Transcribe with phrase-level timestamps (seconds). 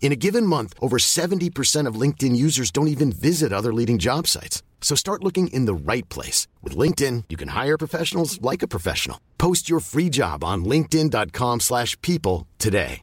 [0.00, 4.26] In a given month, over 70% of LinkedIn users don't even visit other leading job
[4.26, 4.62] sites.
[4.80, 6.46] So start looking in the right place.
[6.62, 9.20] With LinkedIn, you can hire professionals like a professional.
[9.36, 13.02] Post your free job on linkedin.com slash people today.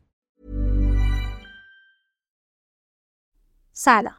[3.77, 4.13] سلام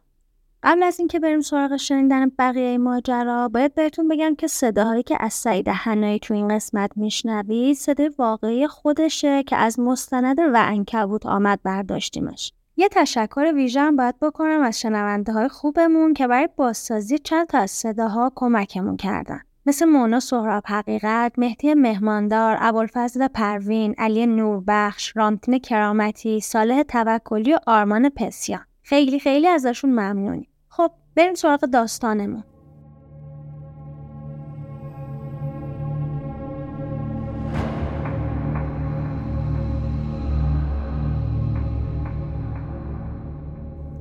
[0.63, 5.33] قبل از اینکه بریم سراغ شنیدن بقیه ماجرا باید بهتون بگم که صداهایی که از
[5.33, 11.59] سعید حنایی تو این قسمت میشنوید صدای واقعی خودشه که از مستند و انکبوت آمد
[11.63, 17.57] برداشتیمش یه تشکر ویژه باید بکنم از شنونده های خوبمون که برای بازسازی چند تا
[17.57, 25.59] از صداها کمکمون کردن مثل مونا سهراب حقیقت، مهدی مهماندار، ابوالفضل پروین، علی نوربخش، رامتین
[25.59, 28.65] کرامتی، صالح توکلی و آرمان پسیان.
[28.83, 30.49] خیلی خیلی ازشون ممنونی.
[30.69, 32.43] خب بریم سراغ داستانمون.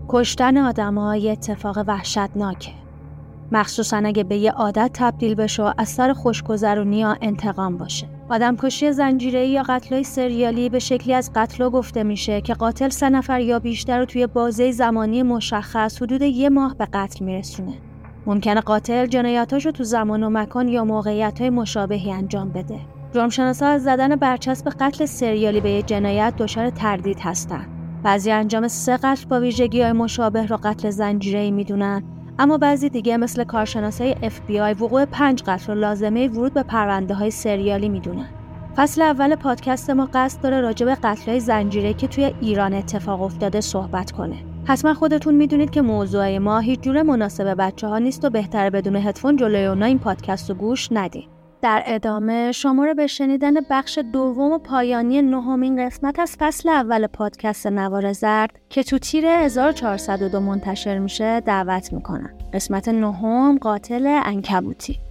[0.09, 2.73] کشتن آدم یه اتفاق وحشتناکه.
[3.53, 8.07] مخصوصا اگه به یه عادت تبدیل بشه و از سر خوشگذرونی یا انتقام باشه.
[8.29, 13.09] آدم کشی زنجیره یا قتلای سریالی به شکلی از قتلا گفته میشه که قاتل سه
[13.09, 17.75] نفر یا بیشتر رو توی بازه زمانی مشخص حدود یه ماه به قتل میرسونه.
[18.27, 22.79] ممکنه قاتل جنایاتاشو تو زمان و مکان یا موقعیت های مشابهی انجام بده.
[23.15, 27.76] جرمشناسا از زدن برچسب قتل سریالی به یه جنایت دچار تردید هستن.
[28.07, 32.03] بعضی انجام سه قتل با ویژگی های مشابه رو قتل زنجیره می‌دونن
[32.39, 37.31] اما بعضی دیگه مثل کارشناسای FBI وقوع پنج قتل رو لازمه ورود به پرونده های
[37.31, 38.29] سریالی می‌دونن.
[38.77, 43.23] فصل اول پادکست ما قصد داره راجع به قتل های زنجیره که توی ایران اتفاق
[43.23, 44.37] افتاده صحبت کنه.
[44.65, 48.97] حتما خودتون می‌دونید که موضوع ما هیچ جور مناسب بچه ها نیست و بهتره بدون
[48.97, 51.36] هدفون جلوی اونا این پادکست رو گوش ندید.
[51.63, 57.07] در ادامه شما رو به شنیدن بخش دوم و پایانی نهمین قسمت از فصل اول
[57.07, 62.31] پادکست نوار زرد که تو تیر 1402 منتشر میشه دعوت می‌کنم.
[62.53, 65.06] قسمت نهم قاتل انکبوتی.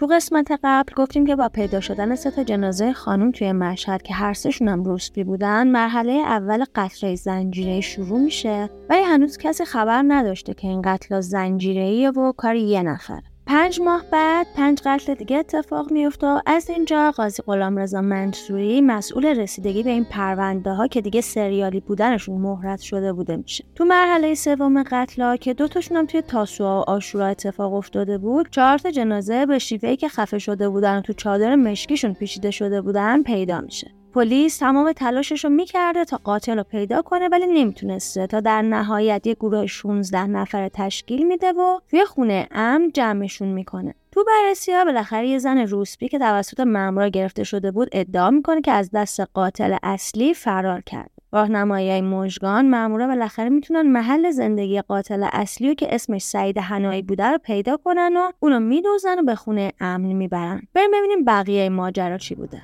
[0.00, 4.14] تو قسمت قبل گفتیم که با پیدا شدن سه تا جنازه خانم توی مشهد که
[4.14, 8.70] هر سهشون هم روسپی بودن مرحله اول قتل زنجیره شروع میشه.
[8.90, 14.04] ولی هنوز کسی خبر نداشته که این قتل زنجیره و کار یه نفر پنج ماه
[14.12, 19.90] بعد پنج قتل دیگه اتفاق میفته و از اینجا قاضی غلامرضا منصوری مسئول رسیدگی به
[19.90, 23.64] این پرونده ها که دیگه سریالی بودنشون مهرت شده بوده میشه.
[23.74, 28.50] تو مرحله سوم قتل ها که دوتاشون هم توی تاسوعا و آشورا اتفاق افتاده بود
[28.50, 33.22] چهار جنازه به شیوهی که خفه شده بودن و تو چادر مشکیشون پیچیده شده بودن
[33.22, 33.99] پیدا میشه.
[34.14, 38.26] پلیس تمام تلاشش رو می‌کرده تا قاتل رو پیدا کنه ولی نمی‌تونسته.
[38.26, 43.94] تا در نهایت یه گروه 16 نفر تشکیل میده و توی خونه امن جمعشون می‌کنه.
[44.12, 48.60] تو بررسی ها بالاخره یه زن روسپی که توسط مامورا گرفته شده بود ادعا می‌کنه
[48.60, 51.10] که از دست قاتل اصلی فرار کرد.
[51.32, 57.24] راهنمایی مژگان مامورا بالاخره می‌تونن محل زندگی قاتل اصلی رو که اسمش سعید هنایی بوده
[57.24, 60.62] رو پیدا کنن و اونو میدوزن و به خونه امن می‌برن.
[60.74, 62.62] بریم ببینیم بقیه ماجرا چی بوده.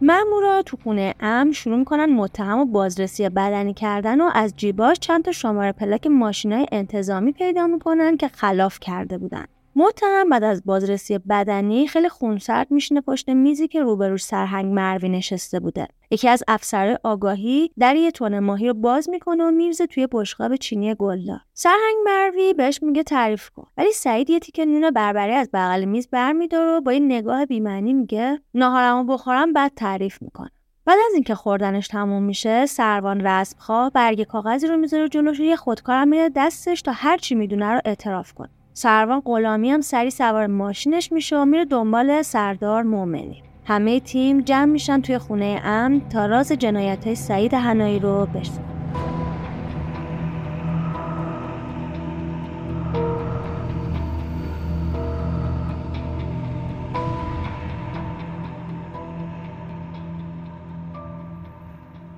[0.00, 5.24] مامورا تو خونه ام شروع می‌کنن متهم و بازرسی بدنی کردن و از جیباش چند
[5.24, 9.44] تا شماره پلاک ماشینای انتظامی پیدا می‌کنن که خلاف کرده بودن.
[9.78, 15.60] متهم بعد از بازرسی بدنی خیلی خونسرد میشینه پشت میزی که روبروش سرهنگ مروی نشسته
[15.60, 15.88] بوده.
[16.10, 20.56] یکی از افسر آگاهی در یه تون ماهی رو باز می‌کنه و میرزه توی بشقاب
[20.56, 21.40] چینی گلدار.
[21.54, 23.66] سرهنگ مروی بهش میگه تعریف کن.
[23.76, 27.92] ولی سعید یه تیکه نون بربری از بغل میز برمیداره و با یه نگاه بیمعنی
[27.92, 30.50] میگه ناهارمو بخورم بعد تعریف می‌کنه
[30.84, 36.08] بعد از اینکه خوردنش تموم میشه سروان رسمخواه برگ کاغذی رو می‌ذاره جلوش یه خودکارم
[36.08, 38.50] میره دستش تا هر چی می‌دونه رو اعتراف کنه.
[38.80, 43.42] سروان غلامی هم سری سوار ماشینش میشه و میره دنبال سردار مومنی.
[43.64, 48.64] همه تیم جمع میشن توی خونه امن تا راز جنایت های سعید هنایی رو بشنن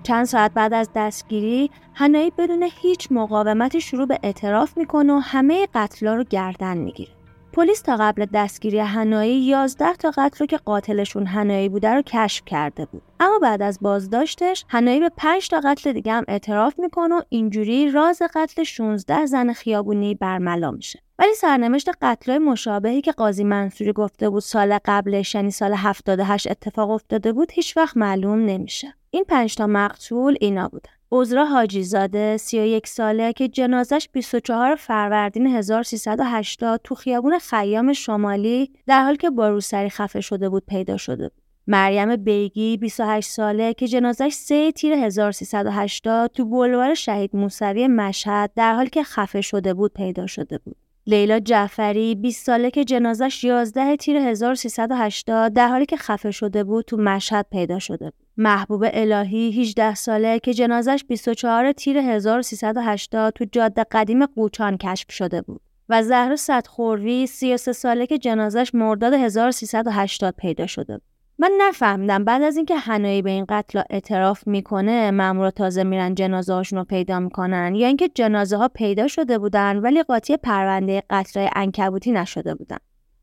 [0.03, 5.67] چند ساعت بعد از دستگیری هنایی بدون هیچ مقاومتی شروع به اعتراف می‌کنه و همه
[5.75, 7.13] قتلا رو گردن می‌گیره.
[7.53, 12.45] پلیس تا قبل دستگیری هنایی 11 تا قتل رو که قاتلشون هنایی بوده رو کشف
[12.47, 13.03] کرده بود.
[13.21, 17.91] اما بعد از بازداشتش هنایی به 5 تا قتل دیگه هم اعتراف می‌کنه و اینجوری
[17.91, 21.03] راز قتل 16 زن خیابونی برملا میشه.
[21.19, 26.91] ولی سرنوشت قتلای مشابهی که قاضی منصوری گفته بود سال قبلش یعنی سال 78 اتفاق
[26.91, 28.95] افتاده بود هیچ وقت معلوم نمیشه.
[29.13, 30.91] این پنج تا مقتول اینا بودن.
[31.13, 39.05] عذرا حاجی زاده 31 ساله که جنازش 24 فروردین 1380 تو خیابون خیام شمالی در
[39.05, 41.43] حال که با روسری خفه شده بود پیدا شده بود.
[41.67, 48.75] مریم بیگی 28 ساله که جنازش 3 تیر 1380 تو بلوار شهید موسوی مشهد در
[48.75, 50.77] حال که خفه شده بود پیدا شده بود.
[51.07, 56.85] لیلا جعفری 20 ساله که جنازش 11 تیر 1380 در حالی که خفه شده بود
[56.85, 58.20] تو مشهد پیدا شده بود.
[58.37, 65.43] محبوب الهی 18 ساله که جنازش 24 تیر 1380 تو جاده قدیم قوچان کشف شده
[65.43, 65.61] بود.
[65.89, 71.03] و زهر صدخوروی 33 ساله که جنازش مرداد 1380 پیدا شده بود.
[71.39, 76.55] من نفهمیدم بعد از اینکه هنایی به این قتل اعتراف می‌کنه مامورا تازه میرن جنازه
[76.55, 81.49] هاشون رو پیدا می‌کنن یا اینکه جنازه ها پیدا شده بودن ولی قاطی پرونده قتل
[81.57, 82.77] انکبوتی نشده بودن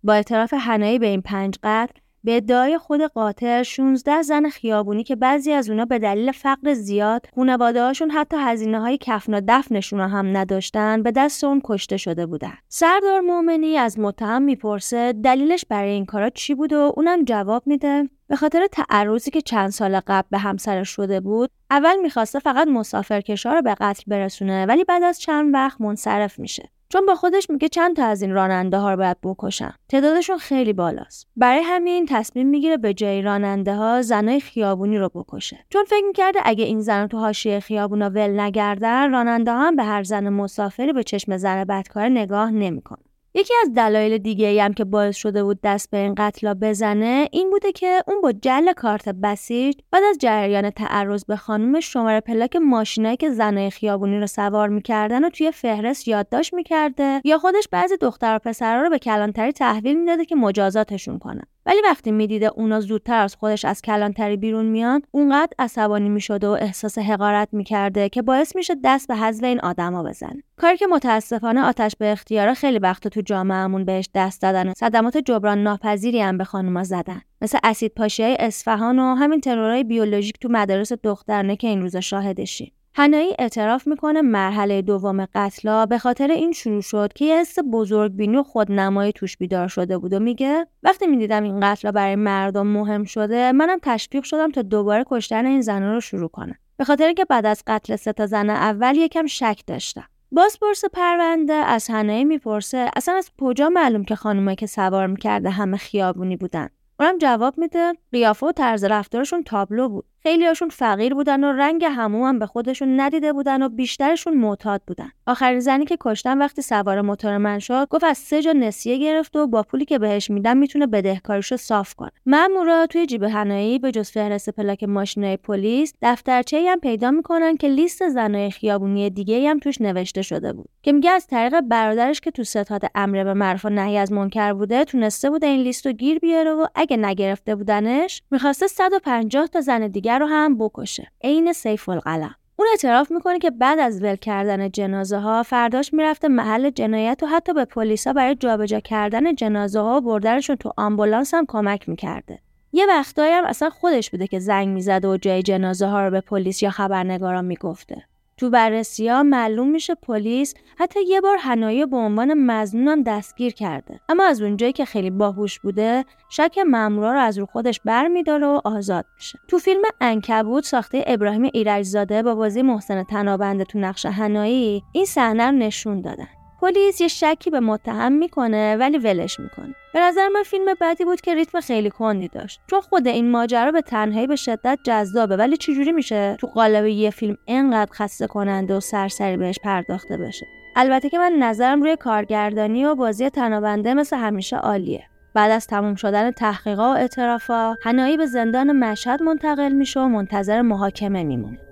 [0.04, 5.16] با اعتراف هنایی به این پنج قتل به ادعای خود قاتل 16 زن خیابونی که
[5.16, 10.00] بعضی از اونا به دلیل فقر زیاد خانواده هاشون حتی هزینه های کفن و دفنشون
[10.00, 12.54] هم نداشتن به دست اون کشته شده بودن.
[12.68, 18.10] سردار مومنی از متهم می‌پرسه دلیلش برای این کارا چی بود و اونم جواب میده
[18.28, 23.54] به خاطر تعرضی که چند سال قبل به همسرش شده بود اول می‌خواسته فقط مسافرکشا
[23.54, 27.70] رو به قتل برسونه ولی بعد از چند وقت منصرف میشه چون با خودش میگه
[27.70, 29.74] چند تا از این راننده ها رو باید بکشم.
[29.90, 31.28] تعدادشون خیلی بالاست.
[31.36, 35.66] برای همین تصمیم می‌گیره به جای راننده ها زنای خیابونی رو بکشه.
[35.70, 39.84] چون فکر می‌کرده اگه این زن تو حاشیه خیابونا ول نگردن راننده ها هم به
[39.84, 42.98] هر زن مسافری به چشم زن بدکار نگاه نمیکن
[43.38, 47.50] یکی از دلایل دیگه هم که باعث شده بود دست به این قتلا بزنه این
[47.50, 52.56] بوده که اون با جل کارت بسیج بعد از جریان تعرض به خانم شماره پلاک
[52.56, 57.98] ماشینایی که زنای خیابونی رو سوار می‌کردن و توی فهرست یادداشت می‌کرده یا خودش بعضی
[57.98, 62.80] دختر و پسرها رو به کلانتری تحویل می‌داده که مجازاتشون کنن ولی وقتی می‌دیده اونا
[62.80, 68.22] زودتر از خودش از کلانتری بیرون میان اونقدر عصبانی می‌شده و احساس حقارت می‌کرده که
[68.22, 70.44] باعث میشه دست به حذف این آدما بزنه.
[70.58, 75.18] کاری که متاسفانه آتش به اختیارا خیلی وقت تو جامعهمون بهش دست دادن و صدمات
[75.18, 77.22] جبران ناپذیری هم به خانوما زدن.
[77.42, 82.02] مثل اسید پاشی های اصفهان و همین ترورهای بیولوژیک تو مدارس دخترانه که این روزا
[82.02, 82.74] شاهدشی.
[83.00, 88.12] هنایی اعتراف می‌کنه مرحله دوم قتلا به خاطر این شروع شد که یه حس بزرگ
[88.12, 92.68] بینی و خودنمایی توش بیدار شده بود و میگه وقتی می‌دیدم این قتلا برای مردم
[92.68, 96.56] مهم شده منم تشویق شدم تا دوباره کشتن این زنان رو شروع کنم.
[96.78, 100.06] به خاطر که بعد از قتل سه تا زن اول یکم شک داشتم.
[100.32, 105.78] بازپرس پرونده از هنایی می‌پرسه اصلا از کجا معلوم که خانمایی که سوار می‌کرده همه
[105.78, 110.06] خیابونی بودن؟ اونم جواب میده قیافه و طرز رفتارشون تابلو بود.
[110.24, 115.12] خیلیاشون فقیر بودن و رنگ هموم هم به خودشون ندیده بودن و بیشترشون معتاد بودن.
[115.28, 119.36] آخرین زنی که کشتن وقتی سوار موتور من شد گفت از سه جا نسیه گرفت
[119.36, 122.12] و با پولی که بهش میدن می‌تونه بدهکاریشو صاف کنه.
[122.26, 127.68] مامورا توی جیب هنایی به جز فهرست پلاک ماشینای پلیس دفترچه هم پیدا می‌کنن که
[127.68, 130.70] لیست زنای خیابونی دیگه هم توش نوشته شده بود.
[130.84, 134.54] که میگه از طریق برادرش که تو ستاد امر به معروف و نهی از منکر
[134.54, 139.62] بوده تونسته بوده این لیست رو گیر بیاره و اگه نگرفته بودنش می‌خواسته 150 تا
[139.62, 141.12] زن دیگر رو هم بکشه.
[141.24, 146.28] عین سیف القلم اون اعتراف می‌کنه که بعد از ول کردن جنازه ها فرداش می‌رفته
[146.28, 151.34] محل جنایت و حتی به پلیسا برای جابجا کردن جنازه ها و بردنشون تو آمبولانس
[151.34, 152.40] هم کمک می‌کرده.
[152.74, 156.22] یه وقتایی هم اصلا خودش بوده که زنگ می‌زده و جای جنازه ها رو به
[156.22, 158.04] پلیس یا خبرنگاران می‌گفته.
[158.38, 164.00] تو بررسی ها معلوم میشه پلیس حتی یه بار هنایی به عنوان مزنونم دستگیر کرده.
[164.10, 168.62] اما از اونجایی که خیلی باهوش بوده شک مامورا رو از رو خودش برمیداره و
[168.66, 169.40] آزاد میشه.
[169.48, 175.46] تو فیلم انکبوت ساخته ابراهیم ایرجزاده با بازی محسن تنابنده تو نقش هنایی این صحنه
[175.46, 176.28] رو نشون دادن.
[176.62, 179.76] پلیس یه شکی به متهم می‌کنه ولی ولش می‌کنه.
[179.94, 182.62] به نظر من فیلم بعدی بود که ریتم خیلی کندی داشت.
[182.68, 187.10] چون خود این ماجرا به تنهایی به شدت جذابه ولی چجوری میشه تو قالب یه
[187.10, 190.46] فیلم انقدر خسته کننده و سرسری بهش پرداخته بشه؟
[190.76, 195.04] البته که من نظرم روی کارگردانی و بازی تنابنده مثل همیشه عالیه.
[195.34, 200.62] بعد از تموم شدن تحقیقات و اعترافا هنایی به زندان مشهد منتقل میشه و منتظر
[200.62, 201.67] محاکمه میمونه.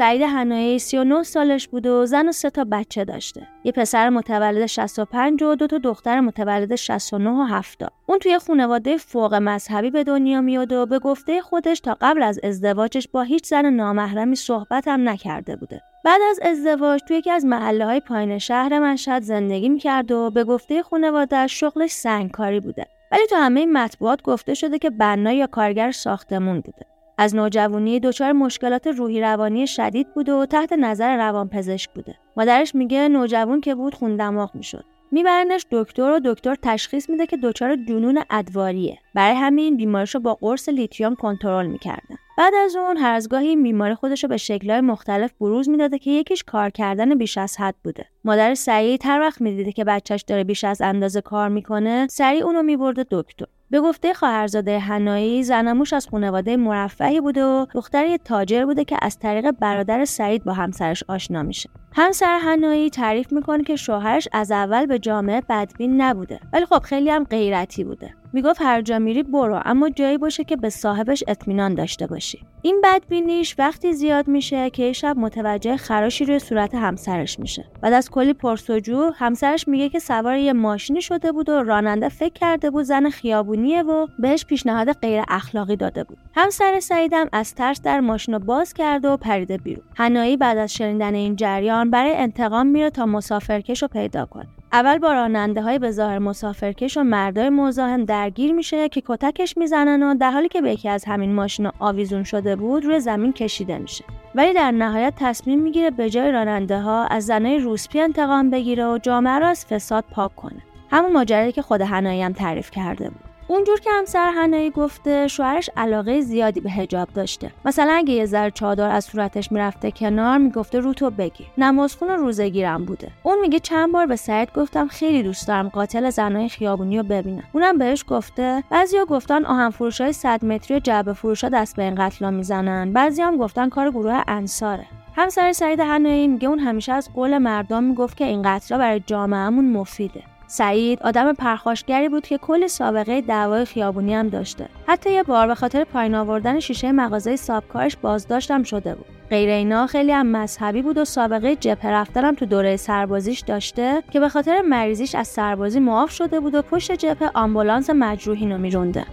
[0.00, 3.48] سعید هنایی 39 سالش بود و زن و سه تا بچه داشته.
[3.64, 7.92] یه پسر متولد 65 و دو تا دختر متولد 69 و 70.
[8.06, 12.40] اون توی خانواده فوق مذهبی به دنیا میاد و به گفته خودش تا قبل از
[12.42, 15.80] ازدواجش با هیچ زن نامحرمی صحبت هم نکرده بوده.
[16.04, 20.44] بعد از ازدواج توی یکی از محله های پایین شهر مشهد زندگی می‌کرد و به
[20.44, 22.86] گفته خانوادهش شغلش سنگکاری بوده.
[23.12, 26.86] ولی تو همه مطبوعات گفته شده که بنا یا کارگر ساختمون بوده.
[27.20, 32.14] از نوجوانی دچار مشکلات روحی روانی شدید بوده و تحت نظر روانپزشک بوده.
[32.36, 34.84] مادرش میگه نوجوان که بود خون دماغ می‌شد.
[35.12, 38.98] میبرنش دکتر و دکتر تشخیص میده که دچار جنون ادواریه.
[39.14, 42.16] برای همین بیمارش رو با قرص لیتیوم کنترل می‌کردن.
[42.38, 46.10] بعد از اون هر از گاهی بیماری خودش رو به شکلهای مختلف بروز می‌داده که
[46.10, 48.06] یکیش کار کردن بیش از حد بوده.
[48.24, 52.62] مادر سعید هر وقت می‌دیده که بچهش داره بیش از اندازه کار می‌کنه، سریع اونو
[52.62, 53.46] میبرده دکتر.
[53.70, 58.96] به گفته خواهرزاده هنایی زنموش از خانواده مرفهی بوده و دختر یه تاجر بوده که
[59.02, 61.70] از طریق برادر سعید با همسرش آشنا میشه.
[61.92, 67.10] همسر هنایی تعریف می‌کنه که شوهرش از اول به جامعه بدبین نبوده ولی خب خیلی
[67.10, 68.14] هم غیرتی بوده.
[68.32, 72.38] می‌گفت هر جا میری برو اما جایی باشه که به صاحبش اطمینان داشته باشی.
[72.62, 77.64] این بدبینیش وقتی زیاد میشه که یه شب متوجه خراشی روی صورت همسرش میشه.
[77.82, 82.32] بعد از کلی پرسجو همسرش میگه که سوار یه ماشینی شده بود و راننده فکر
[82.32, 86.18] کرده بود زن خیابونیه و بهش پیشنهاد غیر اخلاقی داده بود.
[86.34, 89.84] همسر سعیدم از ترس در ماشین رو باز کرده و پریده بیرون.
[89.96, 94.48] هنایی بعد از شنیدن این جریان برای انتقام میره تا مسافرکش رو پیدا کنه.
[94.72, 100.14] اول با راننده های به مسافرکش و مردای مزاحم درگیر میشه که کتکش می‌زنن و
[100.14, 104.04] در حالی که به یکی از همین ماشینا آویزون شده بود روی زمین کشیده میشه.
[104.34, 108.98] ولی در نهایت تصمیم می‌گیره به جای راننده ها از زنای روسپی انتقام بگیره و
[108.98, 110.62] جامعه را از فساد پاک کنه.
[110.90, 113.29] همون ماجرایی که خود هنایی هم تعریف کرده بود.
[113.50, 117.50] اونجور که همسر هنایی گفته شوهرش علاقه زیادی به حجاب داشته.
[117.64, 121.46] مثلا اگه یه ذره چادر از صورتش می‌رفته کنار می‌گفته رو تو بگیر.
[121.58, 123.08] نمازخون روزگیرم بوده.
[123.22, 127.44] اون میگه چند بار به سعید گفتم خیلی دوست دارم قاتل زنای خیابونی رو ببینم.
[127.52, 131.82] اونم بهش گفته بعضیا گفتن آهن فروش های 100 متری و جعبه فروشا دست به
[131.82, 132.92] این قتلا می‌زنن.
[132.92, 134.86] بعضی هم گفتن کار گروه انصاره.
[135.16, 139.72] همسر سعید هنایی میگه اون همیشه از قول مردم می‌گفت که این قتلا برای جامعهمون
[139.72, 140.22] مفیده.
[140.52, 144.68] سعید آدم پرخاشگری بود که کل سابقه دعوای خیابونی هم داشته.
[144.86, 149.06] حتی یه بار به خاطر پایین آوردن شیشه مغازه سابکارش بازداشتم شده بود.
[149.30, 154.20] غیر اینا خیلی هم مذهبی بود و سابقه جبهه رفتنم تو دوره سربازیش داشته که
[154.20, 159.06] به خاطر مریضیش از سربازی معاف شده بود و پشت جبهه آمبولانس مجروحین رو میرونده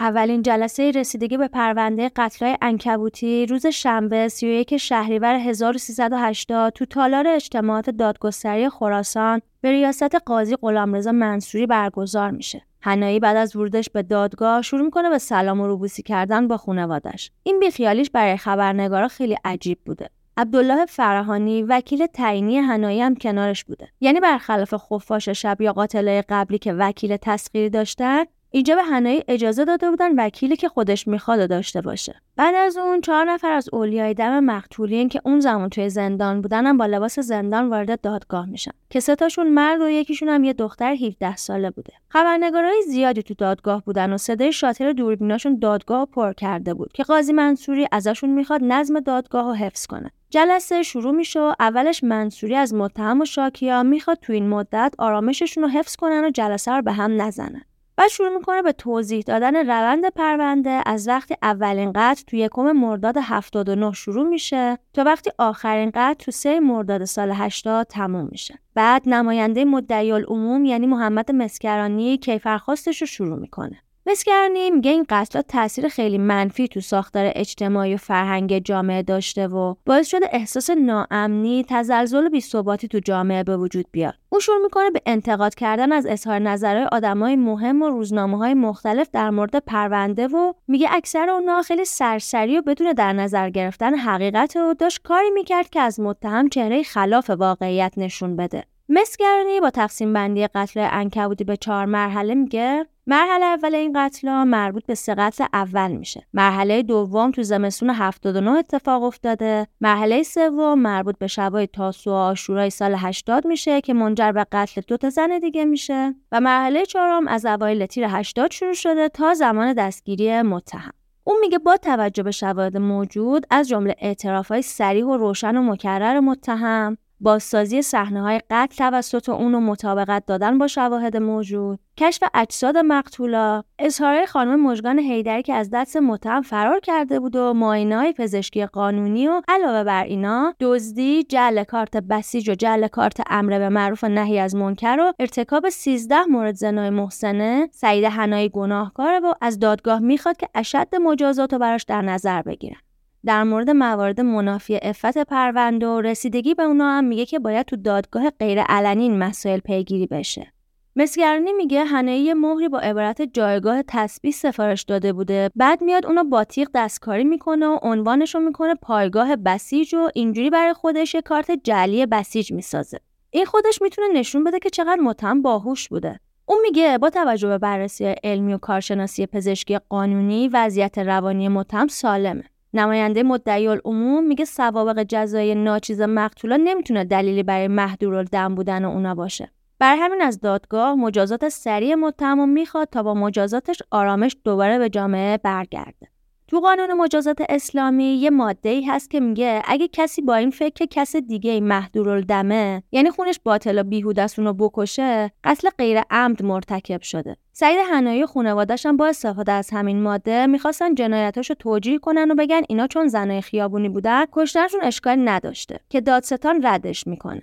[0.00, 7.90] اولین جلسه رسیدگی به پرونده قتلای انکبوتی روز شنبه 31 شهریور 1380 تو تالار اجتماعات
[7.90, 12.62] دادگستری خراسان به ریاست قاضی غلامرضا منصوری برگزار میشه.
[12.82, 17.30] هنایی بعد از ورودش به دادگاه شروع می‌کنه به سلام و روبوسی کردن با خانوادش.
[17.42, 20.10] این بیخیالیش برای خبرنگارا خیلی عجیب بوده.
[20.36, 26.58] عبدالله فرهانی وکیل تعیینی هنایی هم کنارش بوده یعنی برخلاف خفاش شب یا قاتله قبلی
[26.58, 31.80] که وکیل تسخیری داشتن اینجا به هنایی اجازه داده بودن وکیلی که خودش می‌خواد داشته
[31.80, 32.14] باشه.
[32.36, 36.66] بعد از اون چهار نفر از اولیای دم مقتولین که اون زمان توی زندان بودن
[36.66, 38.70] هم با لباس زندان وارد دادگاه میشن.
[38.90, 41.92] که سه تاشون مرد و یکیشون هم یه دختر 17 ساله بوده.
[42.08, 47.32] خبرنگارای زیادی تو دادگاه بودن و صدای شاتر دوربیناشون دادگاه پر کرده بود که قاضی
[47.32, 50.10] منصوری ازشون می‌خواد نظم دادگاه رو حفظ کنه.
[50.30, 55.64] جلسه شروع میشه و اولش منصوری از متهم و شاکیا می‌خواد تو این مدت آرامششون
[55.64, 57.62] رو حفظ کنن و جلسه رو به هم نزنن.
[58.00, 63.14] بعد شروع می‌کنه به توضیح دادن روند پرونده از وقتی اولین قتل تو یکم مرداد
[63.22, 68.58] 79 شروع میشه تا وقتی آخرین قتل تو سه مرداد سال 80 تموم میشه.
[68.74, 73.82] بعد نماینده مدعی العموم یعنی محمد مسکرانی کیفرخواستش رو شروع می‌کنه.
[74.10, 75.06] مسکرانی میگه این
[75.48, 81.64] تاثیر خیلی منفی تو ساختار اجتماعی و فرهنگ جامعه داشته و باعث شده احساس ناامنی،
[81.68, 84.14] تزلزل و بی‌ثباتی تو جامعه به وجود بیاد.
[84.28, 89.08] او شروع می‌کنه به انتقاد کردن از اظهار نظرهای آدمای مهم و روزنامه های مختلف
[89.12, 94.56] در مورد پرونده و میگه اکثر اونها خیلی سرسری و بدون در نظر گرفتن حقیقت
[94.56, 98.64] و داشت کاری می‌کرد که از متهم چهره خلاف واقعیت نشون بده.
[98.92, 104.86] مسگرانی با تقسیم بندی قتل انکبودی به چهار مرحله میگه مرحله اول این قتل مربوط
[104.86, 106.26] به سه قتل اول میشه.
[106.34, 109.66] مرحله دوم تو زمستون 79 اتفاق افتاده.
[109.80, 114.80] مرحله سوم مربوط به شبای تاسو و آشورای سال 80 میشه که منجر به قتل
[114.86, 119.34] دو تا زن دیگه میشه و مرحله چهارم از اوایل تیر 80 شروع شده تا
[119.34, 120.92] زمان دستگیری متهم.
[121.24, 126.20] اون میگه با توجه به شواهد موجود از جمله اعترافهای سریح و روشن و مکرر
[126.20, 131.78] متهم بازسازی صحنه های قتل توسط اون و مطابقت دادن با شواهد موجود.
[131.96, 133.62] کشف اجساد مقتولا.
[133.78, 139.28] اظهار خانم مژگان هیدری که از دست متهم فرار کرده بود و های پزشکی قانونی
[139.28, 144.38] و علاوه بر اینا دزدی جعل کارت بسیج و جعل کارت امر به معروف نهی
[144.38, 150.36] از منکر و ارتکاب 13 مورد زنای محسنه سعید حنایی گناهکاره و از دادگاه می‌خواد
[150.36, 152.89] که اشد مجازات رو براش در نظر بگیرن.
[153.26, 157.76] در مورد موارد منافی افت پرونده و رسیدگی به اونا هم میگه که باید تو
[157.76, 160.52] دادگاه غیر علنی این مسائل پیگیری بشه.
[160.96, 165.50] مسگرانی میگه هنه یه مهری با عبارت جایگاه تسبیح سفارش داده بوده.
[165.56, 170.50] بعد میاد اونو با تیغ دستکاری می‌کنه و عنوانش رو می‌کنه پایگاه بسیج و اینجوری
[170.50, 172.98] برای خودش یه کارت جعلی بسیج می‌سازه.
[173.30, 176.20] این خودش می‌تونه نشون بده که چقدر متهم باهوش بوده.
[176.46, 182.44] اون میگه با توجه به بررسی علمی و کارشناسی پزشکی قانونی وضعیت روانی متهم سالمه.
[182.74, 189.50] نماینده مدعی العموم میگه سوابق جزایی ناچیز مقتولا نمی‌تونه دلیلی برای محدورالدم بودن اونا باشه.
[189.78, 195.36] بر همین از دادگاه مجازات سریع متهم می‌خواد تا با مجازاتش آرامش دوباره به جامعه
[195.36, 196.09] برگرده.
[196.50, 200.86] تو قانون مجازات اسلامی یه ماده ای هست که میگه اگه کسی با این فکر
[200.90, 207.36] کس دیگه محدورالدمه یعنی خونش باطل و بیهوده رو بکشه قتل غیر عمد مرتکب شده.
[207.52, 212.60] سعید حنایی خانواده‌اش هم با استفاده از همین ماده می‌خواستن جنایتاشو توجیه کنن و بگن
[212.68, 217.42] اینا چون زنای خیابونی بودن کشتنشون اشکال نداشته که دادستان ردش می‌کنه.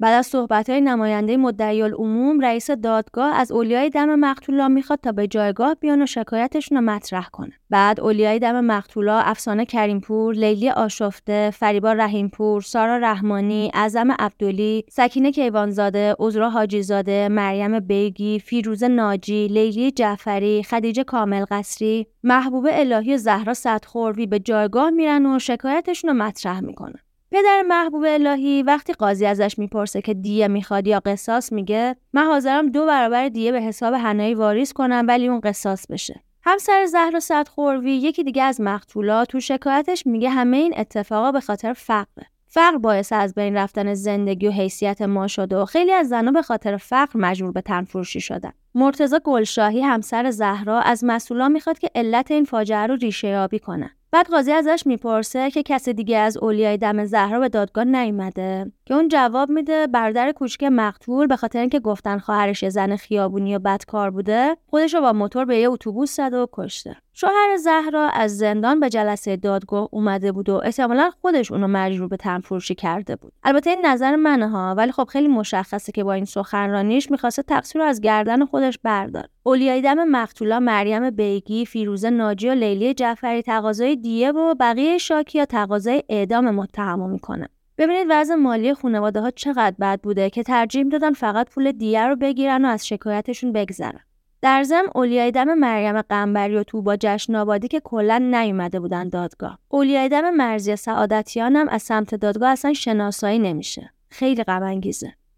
[0.00, 0.34] بعد از
[0.68, 6.02] های نماینده مدعی العموم رئیس دادگاه از اولیای دم مقتولا می‌خواد تا به جایگاه بیان
[6.02, 7.52] و شکایتشون رو مطرح کنه.
[7.70, 15.32] بعد اولیای دم مقتولا افسانه کریمپور لیلی آشفته فریبا رحیمپور سارا رحمانی اعظم عبدلی سکینه
[15.32, 23.54] کیوانزاده عذرا حاجیزاده مریم بیگی فیروز ناجی لیلی جعفری خدیجه کامل قصری محبوب الهی زهرا
[23.54, 27.05] صدخوروی به جایگاه میرن و شکایتشون رو مطرح می‌کنن.
[27.36, 32.70] پدر محبوب الهی وقتی قاضی ازش می‌پرسه که دیه می‌خواد یا قصاص میگه من حاضرم
[32.70, 37.90] دو برابر دیه به حساب هنایی واریز کنم ولی اون قصاص بشه همسر زهر صدخوروی
[37.90, 43.12] یکی دیگه از مقتولا تو شکایتش میگه همه این اتفاقا به خاطر فقره فقر باعث
[43.12, 47.20] از بین رفتن زندگی و حیثیت ما شده و خیلی از زنها به خاطر فقر
[47.20, 48.52] مجبور به تنفروشی شدن.
[48.74, 53.95] مرتزا گلشاهی همسر زهرا از مسئولان می‌خواد که علت این فاجعه رو ریشه یابی کنن.
[54.10, 58.72] بعد قاضی ازش می‌پرسه که کسی دیگه از اولیای دم زهرا به دادگاه نیومده.
[58.86, 63.56] که اون جواب میده برادر کوچک مقتول به خاطر اینکه گفتن خواهرش یه زن خیابونی
[63.56, 66.96] و بدکار بوده خودش رو با موتور به یه اتوبوس زد و کشته.
[67.12, 72.16] شوهر زهرا از زندان به جلسه دادگاه اومده بود و احتمالا خودش اونو مجبور به
[72.16, 73.32] تنفروشی کرده بود.
[73.44, 77.82] البته این نظر منه ها ولی خب خیلی مشخصه که با این سخنرانیش می‌خواسته تقصیر
[77.82, 83.96] از گردن خودش بردار اولیای دم مقتولا مریم بیگی فیروزه ناجی و لیلی جعفری تقاضای
[83.96, 89.76] دیه و بقیه شاکی یا تقاضای اعدام متهم می‌کنن ببینید وضع مالی خانواده ها چقدر
[89.80, 94.00] بد بوده که ترجیح دادن فقط پول دیه رو بگیرن و از شکایتشون بگذرن.
[94.42, 99.08] در ضمن اولیای دم مریم قنبری و تو با جشن آبادی که کلا نیومده بودن
[99.08, 99.58] دادگاه.
[99.68, 103.90] اولیای دم مرزی سعادتیان هم از سمت دادگاه اصلا شناسایی نمیشه.
[104.10, 104.80] خیلی غم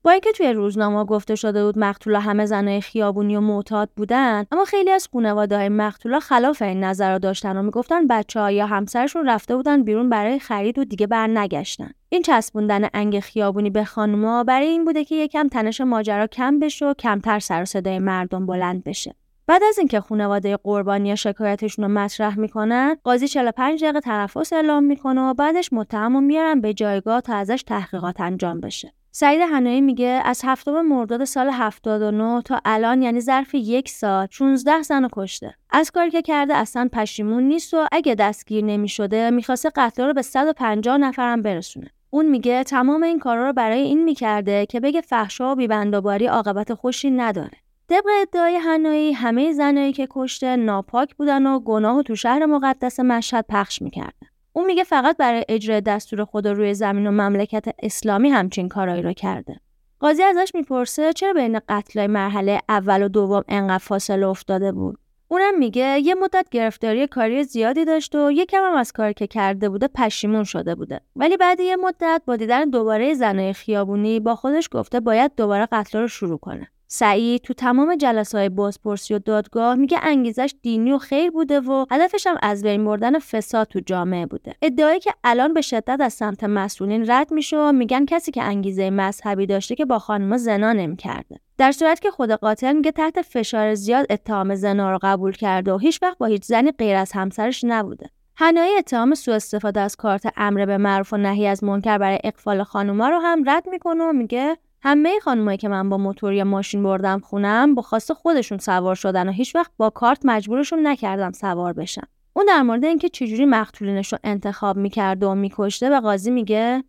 [0.02, 4.64] با اینکه توی روزنامه گفته شده بود مقتولا همه زنای خیابونی و معتاد بودن اما
[4.64, 8.66] خیلی از خانواده های مقتولا خلاف این نظر را داشتن و می‌گفتن بچه ها یا
[8.66, 13.84] همسرشون رفته بودن بیرون برای خرید و دیگه بر نگشتن این چسبوندن انگ خیابونی به
[13.84, 18.46] خانوما برای این بوده که یکم تنش ماجرا کم بشه و کمتر سر صدای مردم
[18.46, 19.14] بلند بشه.
[19.46, 25.20] بعد از اینکه خانواده قربانی شکایتشون رو مطرح می‌کنن قاضی 45 دقیقه تنفس اعلام می‌کنه
[25.20, 28.92] و بعدش متهم میارن به جایگاه تا ازش تحقیقات انجام بشه.
[29.20, 34.82] سعید هنایی میگه از هفتم مرداد سال 79 تا الان یعنی ظرف یک سال 16
[34.82, 35.54] زن رو کشته.
[35.70, 40.22] از کاری که کرده اصلا پشیمون نیست و اگه دستگیر نمی‌شده می‌خواسته قتل رو به
[40.22, 41.90] 150 نفرم برسونه.
[42.10, 46.74] اون میگه تمام این کارا رو برای این می‌کرده که بگه فحشا و بیبندوباری عاقبت
[46.74, 47.58] خوشی نداره.
[47.88, 53.00] طبق ادعای هنایی همه زنایی که کشته ناپاک بودن و گناه و تو شهر مقدس
[53.00, 54.28] مشهد پخش می‌کردن.
[54.58, 59.12] اون میگه فقط برای اجرای دستور خدا روی زمین و مملکت اسلامی همچین کارایی رو
[59.12, 59.60] کرده.
[60.00, 64.98] قاضی ازش می‌پرسه چرا بین قتلای مرحله اول و دوم انقدر فاصله افتاده بود.
[65.28, 69.68] اونم میگه یه مدت گرفتاری کاری زیادی داشت و یکم هم از کاری که کرده
[69.68, 71.00] بوده پشیمون شده بوده.
[71.16, 75.98] ولی بعد یه مدت با دیدن دوباره زنای خیابونی با خودش گفته باید دوباره قتل
[75.98, 76.68] رو شروع کنه.
[76.90, 81.86] سعید تو تمام جلسه های بازپرسی و دادگاه میگه انگیزش دینی و خیر بوده و
[81.90, 84.54] هدفش هم از بین بردن فساد تو جامعه بوده.
[84.62, 88.90] ادعایی که الان به شدت از سمت مسئولین رد میشه و میگن کسی که انگیزه
[88.90, 91.40] مذهبی داشته که با خانم زنا نمی‌کرده.
[91.58, 95.78] در صورت که خود قاتل میگه تحت فشار زیاد اتهام زنا رو قبول کرده و
[95.78, 98.10] هیچ وقت با هیچ زنی غیر از همسرش نبوده.
[98.36, 102.62] هنایی اتهام سوء استفاده از کارت امر به معروف و نهی از منکر برای اقفال
[102.62, 106.82] خانوما رو هم رد می‌کنه و میگه همه خانمایی که من با موتور یا ماشین
[106.82, 111.72] بردم خونم با خواست خودشون سوار شدن و هیچ وقت با کارت مجبورشون نکردم سوار
[111.72, 112.02] بشن.
[112.32, 116.84] اون در مورد اینکه چجوری مقتولینش رو انتخاب می‌کرده و میکشته به قاضی میگه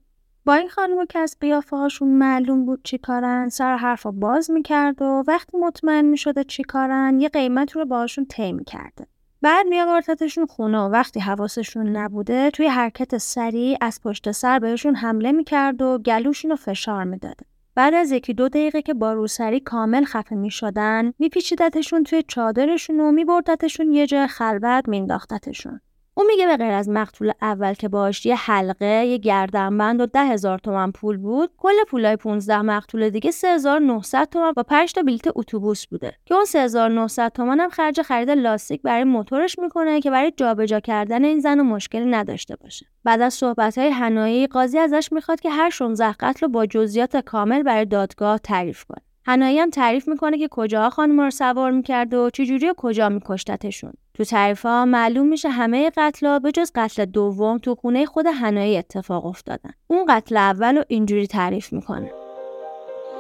[0.45, 5.02] با این خانم که از قیافه هاشون معلوم بود چی کارن سر حرف باز می‌کرد
[5.02, 9.08] و وقتی مطمئن می‌شده چی کارن یه قیمت رو باشون طی می‌کرده.
[9.41, 15.32] بعد میآوردتشون خونه و وقتی حواسشون نبوده توی حرکت سریع از پشت سر بهشون حمله
[15.32, 17.45] می‌کرد و گلوشون رو فشار می‌داده.
[17.80, 23.00] بعد از یکی دو دقیقه که با روسری کامل خفه می شدن میپیچیدتشون توی چادرشون
[23.00, 25.82] و میبردتشون یه جای خلوت مینداختتشون
[26.13, 30.26] اون میگه به غیر از مقتول اول که باش یه حلقه یه گردنبند و ده
[30.26, 35.26] هزار تومن پول بود کل پولای 15 مقتول دیگه 3900 تومن با 5 تا بلیت
[35.36, 36.13] اتوبوس بوده.
[36.26, 41.26] که اون 3900 تومن هم خرج خرید لاستیک برای موتورش می‌کنه که برای جابجا کردن
[41.26, 42.86] این زن و مشکلی نداشته باشه.
[43.04, 47.17] بعد از صحبت های هنایی قاضی ازش می‌خواد که هر 16 قتل رو با جزئیات
[47.17, 49.02] کامل برای دادگاه تعریف کنه.
[49.26, 53.93] هنایی هم تعریف می‌کنه که کجاها خانم رو سوار می‌کرد و چجوری و کجا میکشتتشون.
[54.13, 58.78] تو تعریف ها معلوم میشه همه قتل به جز قتل دوم تو خونه خود هنایی
[58.78, 59.72] اتفاق افتادن.
[59.88, 62.12] اون قتل اول رو اینجوری تعریف می‌کنه.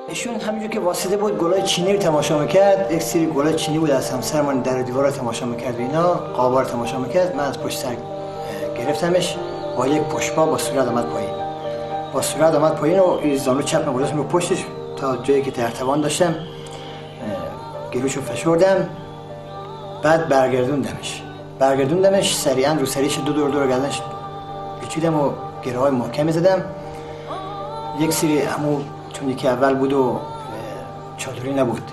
[0.09, 3.91] ایشون همینجور که واسطه بود گلای چینی رو تماشا می‌کرد یک سری گلای چینی بود
[3.91, 7.35] از همسرمان در دیوار رو تماشا می‌کرد و اینا قابار تماشا می‌کرد.
[7.35, 7.95] من از پشت سر
[8.77, 9.37] گرفتمش
[9.77, 11.29] با یک پشپا با صورت آمد پایین.
[12.13, 16.35] با صورت آمد پایین و زانو چپ رو پشتش تا جایی که ترتوان داشتم
[17.93, 18.89] گلوشو فشردم.
[20.03, 21.23] بعد برگردوندمش.
[21.59, 24.01] برگردوندمش سریعا رو سریش دو دور دور گردنش
[24.81, 25.31] پیچیدم و
[25.63, 26.63] گره های محکمی زدم.
[27.99, 28.79] یک سری همو
[29.13, 30.19] چون یکی اول بود و
[31.17, 31.91] چادری نبود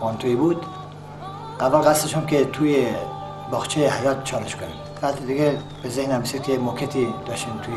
[0.00, 0.66] آنتوی بود.
[1.60, 2.86] اول قصدشم که توی
[3.50, 7.74] باغچه حیات چالش کنیم بعد دیگه به ذهنم رسید که موکتی داشتیم توی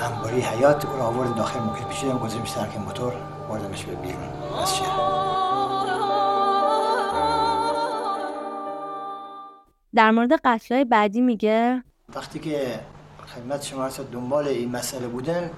[0.00, 3.12] انباری حیات رو آورد داخل موکت پیچیدم گذاشتم سرک موتور
[3.50, 4.62] بردمش به بیرون.
[4.62, 5.51] از شهر
[9.94, 11.82] در مورد قتلای بعدی میگه
[12.14, 12.80] وقتی که
[13.26, 15.50] خدمت شما هست دنبال این مسئله بودم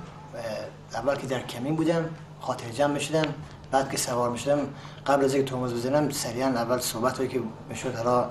[0.94, 2.08] اول که در کمین بودم
[2.40, 3.34] خاطر جمع می‌شدم
[3.70, 4.58] بعد که سوار می‌شدم
[5.06, 8.30] قبل از اینکه ترمز بزنم سریعا اول صحبت هایی که می‌شد حالا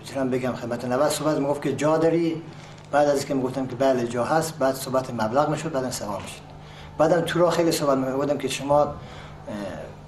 [0.00, 2.42] می‌تونم بگم خدمت اول صحبت می‌گفت که جا داری.
[2.92, 6.42] بعد از اینکه می‌گفتم که بله جا هست بعد صحبت مبلغ می‌شد بعدم سوار می‌شد.
[6.98, 8.94] بعدم تو را خیلی صحبت می‌گفتم که شما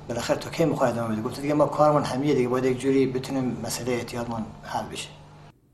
[0.08, 3.06] بالاخره تا کی می‌خواید ادامه بدید گفت دیگه ما کارمون همیه دیگه باید یک جوری
[3.06, 5.08] بتونیم مسئله احتیاطمون حل بشه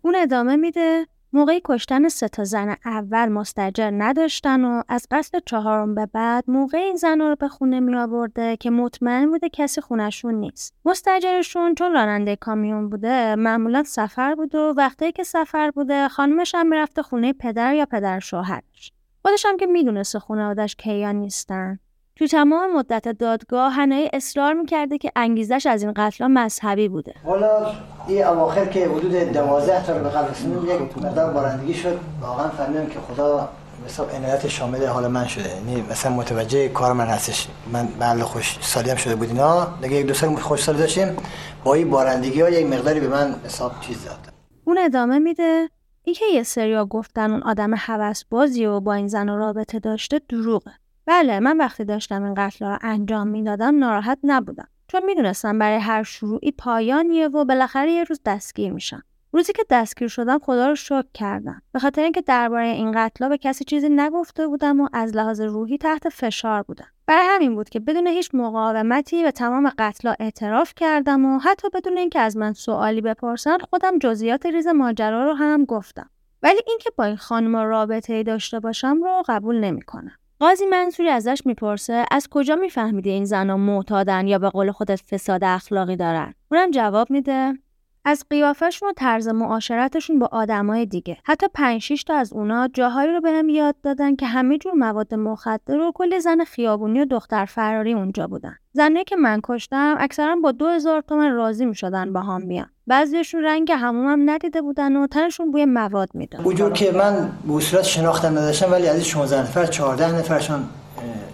[0.02, 5.94] اون ادامه میده موقعی کشتن سه تا زن اول مستجر نداشتن و از قصد چهارم
[5.94, 10.34] به بعد موقع این زن رو به خونه می آورده که مطمئن بوده کسی خونشون
[10.34, 10.74] نیست.
[10.84, 16.68] مستجرشون چون راننده کامیون بوده معمولا سفر بوده و وقتی که سفر بوده خانمش هم
[16.68, 18.92] می‌رفته خونه پدر یا پدر شوهرش.
[19.22, 21.78] خودش هم که می‌دونسته خانوادش کیان نیستن.
[22.16, 27.14] تو تمام مدت دادگاه هنایی اصرار می‌کرده که انگیزش از این قتل مذهبی بوده.
[27.24, 27.72] حالا
[28.08, 30.30] این اواخر که حدود دوازده تا رو به قبل
[30.68, 32.00] یک مقدار بارندگی شد.
[32.20, 33.48] واقعا فهمیدم که خدا
[33.86, 35.48] مثلا عنایت شامل حال من شده.
[35.48, 37.48] یعنی مثلا متوجه کار من هستش.
[37.72, 39.68] من محل خوش سالی هم شده بود اینا.
[39.82, 41.16] دیگه یک دو سال خوش سال داشتیم.
[41.64, 44.18] با این بارندگی ها یک مقداری به من حساب چیز داد.
[44.64, 45.68] اون ادامه میده.
[46.04, 50.72] اینکه یه سریا گفتن اون آدم حوس بازی و با این زن رابطه داشته دروغه.
[51.06, 54.68] بله من وقتی داشتم این قتل را انجام می‌دادم ناراحت نبودم.
[54.88, 59.02] چون می‌دونستم برای هر شروعی پایانیه و بالاخره یه روز دستگیر میشم.
[59.32, 61.62] روزی که دستگیر شدم خدا رو شکر کردم.
[61.72, 65.78] به خاطر اینکه درباره این قتلا به کسی چیزی نگفته بودم و از لحاظ روحی
[65.78, 66.86] تحت فشار بودم.
[67.06, 71.98] برای همین بود که بدون هیچ مقاومتی به تمام قتلا اعتراف کردم و حتی بدون
[71.98, 76.10] اینکه از من سوالی بپرسن خودم جزئیات ریز ماجرا رو هم گفتم.
[76.42, 80.12] ولی اینکه با این خانم رابطه ای داشته باشم رو قبول نمی‌کنم.
[80.42, 85.44] قاضی منصوری ازش می‌پرسه از کجا میفهمیدی این زنها معتادن یا به قول خودت فساد
[85.44, 87.58] اخلاقی دارن؟ اونم جواب میده
[88.04, 91.16] از قیافشون و طرز معاشرتشون با آدمای دیگه.
[91.24, 95.78] حتی 5 تا از اونا جاهایی رو بهم یاد دادن که همه جور مواد مخدر
[95.78, 98.56] و کلی زن خیابونی و دختر فراری اونجا بودن.
[98.72, 102.66] زنه که من کشتم اکثرا با 2000 تومن راضی می‌شدن با هم بیان.
[102.86, 106.40] بعضیشون رنگ همومم ندیده بودن و تنشون بوی مواد می‌داد.
[106.44, 110.64] اونجور که من به صورت شناختم نداشتم ولی از 16 نفر 14 نفرشون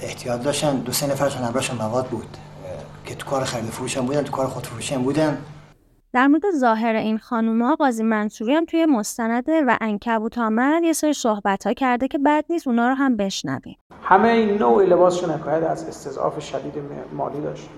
[0.02, 2.37] احتیاط داشتن دو سه نفرشون همراهشون مواد بود.
[3.04, 5.38] که تو کار خرید فروش هم بودن تو کار خودفروشی هم بودن.
[6.12, 11.12] در مورد ظاهر این خانوما قاضی منصوری هم توی مستنده و انکبوت آمد یه سری
[11.12, 13.77] صحبت ها کرده که بد نیست اونا رو هم بشنویم.
[14.03, 16.75] همه این نوع لباسشون حکایت از استضعاف شدید
[17.12, 17.68] مالی داشت.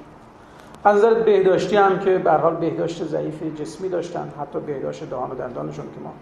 [0.85, 5.35] از نظر بهداشتی هم که به حال بهداشت ضعیف جسمی داشتن حتی بهداشت دهان و
[5.35, 6.13] دندانشون که ما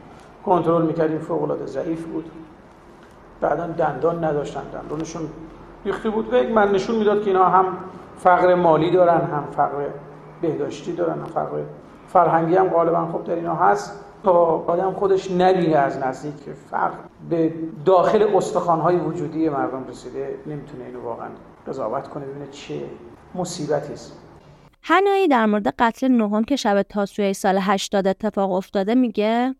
[0.44, 2.30] کنترل می‌کردیم فوق العاده ضعیف بود.
[3.40, 5.22] بعدا دندان نداشتن دندانشون
[5.84, 6.32] ریخته بود.
[6.32, 7.64] و یک من نشون می‌داد که اینا هم
[8.18, 9.86] فقر مالی دارن هم فقر
[10.40, 11.62] بهداشتی دارن هم فقر
[12.08, 14.04] فرهنگی هم غالبا خب در اینا هست.
[14.24, 14.32] تا
[14.66, 16.92] آدم خودش نبینه از نزدیک که فرق
[17.30, 17.52] به
[17.84, 21.28] داخل استخوان‌های وجودی مردم رسیده نمی‌تونه اینو واقعا
[21.66, 22.80] قضاوت کنه ببینه چه
[23.34, 24.12] مصیبتی است.
[24.82, 29.54] هنایی در مورد قتل نهم که شب تاسوعه سال 80 اتفاق افتاده میگه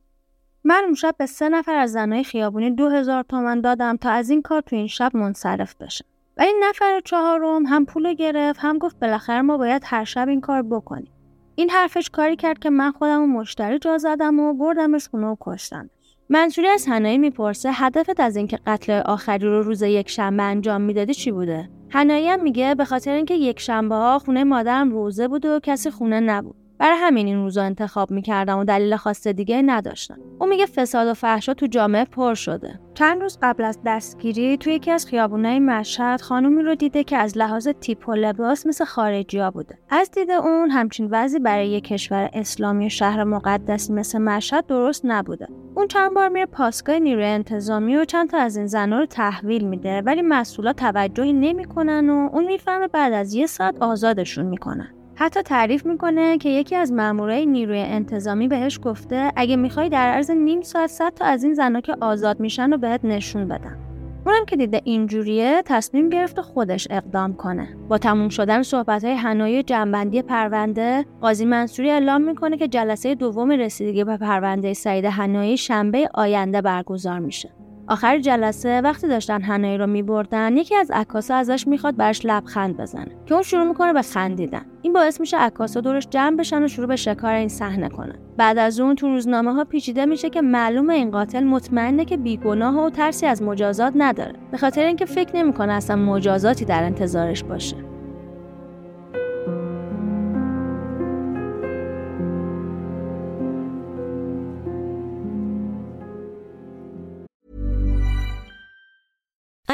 [0.65, 4.31] من اون شب به سه نفر از زنهای خیابونی دو هزار تومن دادم تا از
[4.31, 6.05] این کار تو این شب منصرف بشه.
[6.37, 10.63] ولی نفر چهارم هم پول گرفت هم گفت بالاخره ما باید هر شب این کار
[10.63, 11.13] بکنیم.
[11.59, 15.37] این حرفش کاری کرد که من خودم و مشتری جا زدم و بردمش خونه و
[15.41, 15.91] کشتم.
[16.29, 21.15] منصوری از هنایی می‌پرسه هدفت از اینکه قتل آخری رو روز یک شنبه انجام می‌دادی
[21.15, 25.47] چی بوده؟ هنایی هم میگه به خاطر اینکه یک شنبه ها خونه مادرم روزه بود
[25.47, 26.68] و کسی خونه نبود.
[26.79, 30.19] برای همین این روزا انتخاب می‌کردم و دلیل خاص دیگه نداشتم.
[30.41, 32.81] او میگه فساد و فحشا تو جامعه پر شده.
[32.95, 37.39] چند روز قبل از دستگیری توی یکی از خیابونای مشهد خانومی رو دیده که از
[37.39, 39.79] لحاظ تیپ و لباس مثل خارجیا بوده.
[39.91, 45.03] از دید اون همچین وضعی برای یک کشور اسلامی و شهر مقدسی مثل مشهد درست
[45.05, 45.49] نبوده.
[45.75, 49.65] اون چند بار میره پاسگاه نیروی انتظامی و چند تا از این زنها رو تحویل
[49.65, 54.95] میده ولی مسئولا توجهی نمی‌کنن و اون می‌فهمه بعد از یه ساعت آزادشون می‌کنن.
[55.21, 60.31] حتی تعریف می‌کنه که یکی از مامورای نیروی انتظامی بهش گفته اگه می‌خوای در عرض
[60.31, 63.79] نیم ساعت صد تا از این زنها که آزاد میشن رو بهت نشون بدم.
[64.27, 67.69] اونم که دیده اینجوریه تصمیم گرفت خودش اقدام کنه.
[67.89, 73.51] با تموم شدن صحبت های هنایی جنبندی پرونده قاضی منصوری اعلام می‌کنه که جلسه دوم
[73.51, 77.51] رسیدگی به پرونده سعید هنایی شنبه آینده برگزار میشه.
[77.91, 83.17] آخر جلسه وقتی داشتن هنایی رو میبردن یکی از عکاسا ازش می‌خواد برش لبخند بزنه
[83.27, 84.67] که اون شروع می‌کنه به خندیدن.
[84.89, 88.19] این باعث میشه عکاسا دورش جمع بشن و شروع به شکار این صحنه کنن.
[88.37, 92.85] بعد از اون تو روزنامه ها پیچیده میشه که معلومه این قاتل مطمئنه که بیگناه
[92.85, 94.33] و ترسی از مجازات نداره.
[94.51, 97.77] به خاطر اینکه فکر نمی‌کنه اصلا مجازاتی در انتظارش باشه.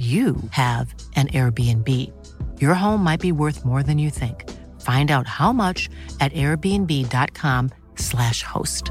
[0.00, 2.10] you have an Airbnb.
[2.58, 4.48] Your home might be worth more than you think.
[4.80, 8.90] Find out how much at airbnb.com/slash host.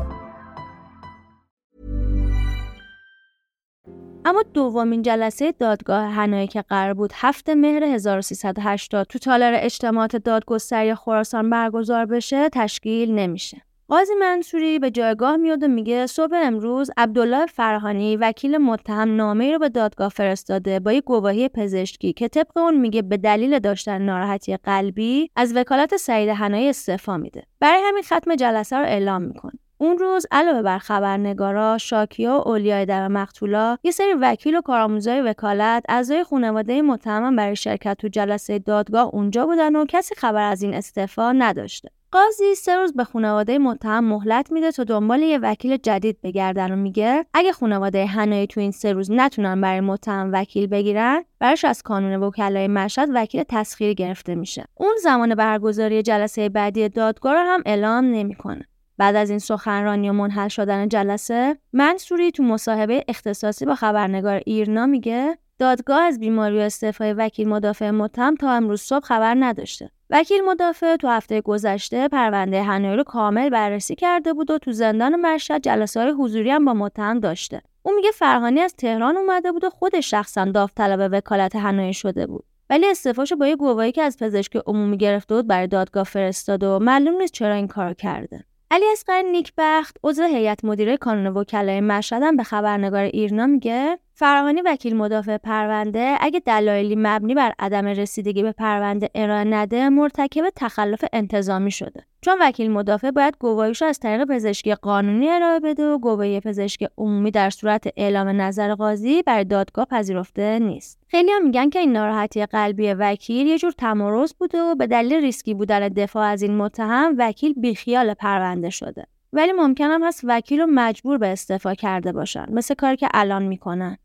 [4.25, 10.95] اما دومین جلسه دادگاه هنایی که قرار بود هفت مهر 1380 تو تالار اجتماعات دادگستری
[10.95, 13.68] خراسان برگزار بشه تشکیل نمیشه.
[13.89, 19.59] قاضی منصوری به جایگاه میاد و میگه صبح امروز عبدالله فرهانی وکیل متهم نامه رو
[19.59, 24.57] به دادگاه فرستاده با یک گواهی پزشکی که طبق اون میگه به دلیل داشتن ناراحتی
[24.57, 29.97] قلبی از وکالت سعید حنایی استعفا میده برای همین ختم جلسه رو اعلام می‌کنه اون
[29.97, 35.83] روز علاوه بر خبرنگارا، شاکیا و اولیای در مقتولا، یه سری وکیل و کارآموزای وکالت،
[35.89, 40.73] اعضای خانواده متهم برای شرکت تو جلسه دادگاه اونجا بودن و کسی خبر از این
[40.73, 41.89] استعفا نداشته.
[42.11, 46.75] قاضی سه روز به خانواده متهم مهلت میده تا دنبال یه وکیل جدید بگردن و
[46.75, 47.25] میگه.
[47.33, 52.23] اگه خانواده هنایی تو این سه روز نتونن برای متهم وکیل بگیرن براش از کانون
[52.23, 54.65] وکلای مشهد وکیل تسخیری گرفته میشه.
[54.75, 58.65] اون زمان برگزاری جلسه بعدی دادگاه رو هم اعلام نمی‌کنه.
[58.97, 64.85] بعد از این سخنرانی و منحل شدن جلسه منصوری تو مصاحبه اختصاصی با خبرنگار ایرنا
[64.85, 69.89] میگه دادگاه از بیماری و استعفای وکیل مدافع متهم تا امروز صبح خبر نداشته.
[70.11, 75.15] وکیل مدافع تو هفته گذشته پرونده هنایی رو کامل بررسی کرده بود و تو زندان
[75.15, 77.61] مشهد جلسه های حضوری هم با متهم داشته.
[77.83, 82.43] اون میگه فرهانی از تهران اومده بود و خودش شخصا داوطلب وکالت هنایی شده بود.
[82.69, 86.79] ولی استعفاشو با یه گواهی که از پزشک عمومی گرفته بود برای دادگاه فرستاد و
[86.79, 88.45] معلوم نیست چرا این کار کرده.
[88.71, 94.95] علی اصغر نیکبخت عضو هیئت مدیره کانون وکلای مشهد به خبرنگار ایرنا میگه فراهانی وکیل
[94.95, 101.71] مدافع پرونده اگه دلایلی مبنی بر عدم رسیدگی به پرونده ارائه نده مرتکب تخلف انتظامی
[101.71, 102.03] شده.
[102.21, 107.31] چون وکیل مدافع باید گواهیش از طریق پزشکی قانونی ارائه بده و گواهی پزشکی عمومی
[107.31, 110.99] در صورت اعلام نظر قاضی بر دادگاه پذیرفته نیست.
[111.07, 115.13] خیلی هم میگن که این ناراحتی قلبی وکیل یه جور تمارز بوده و به دلیل
[115.13, 119.05] ریسکی بودن دفاع از این متهم وکیل بیخیال پرونده شده.
[119.33, 123.97] ولی ممکنم هست وکیل رو مجبور به استعفا کرده باشن مثل کاری که الان می‌کنن.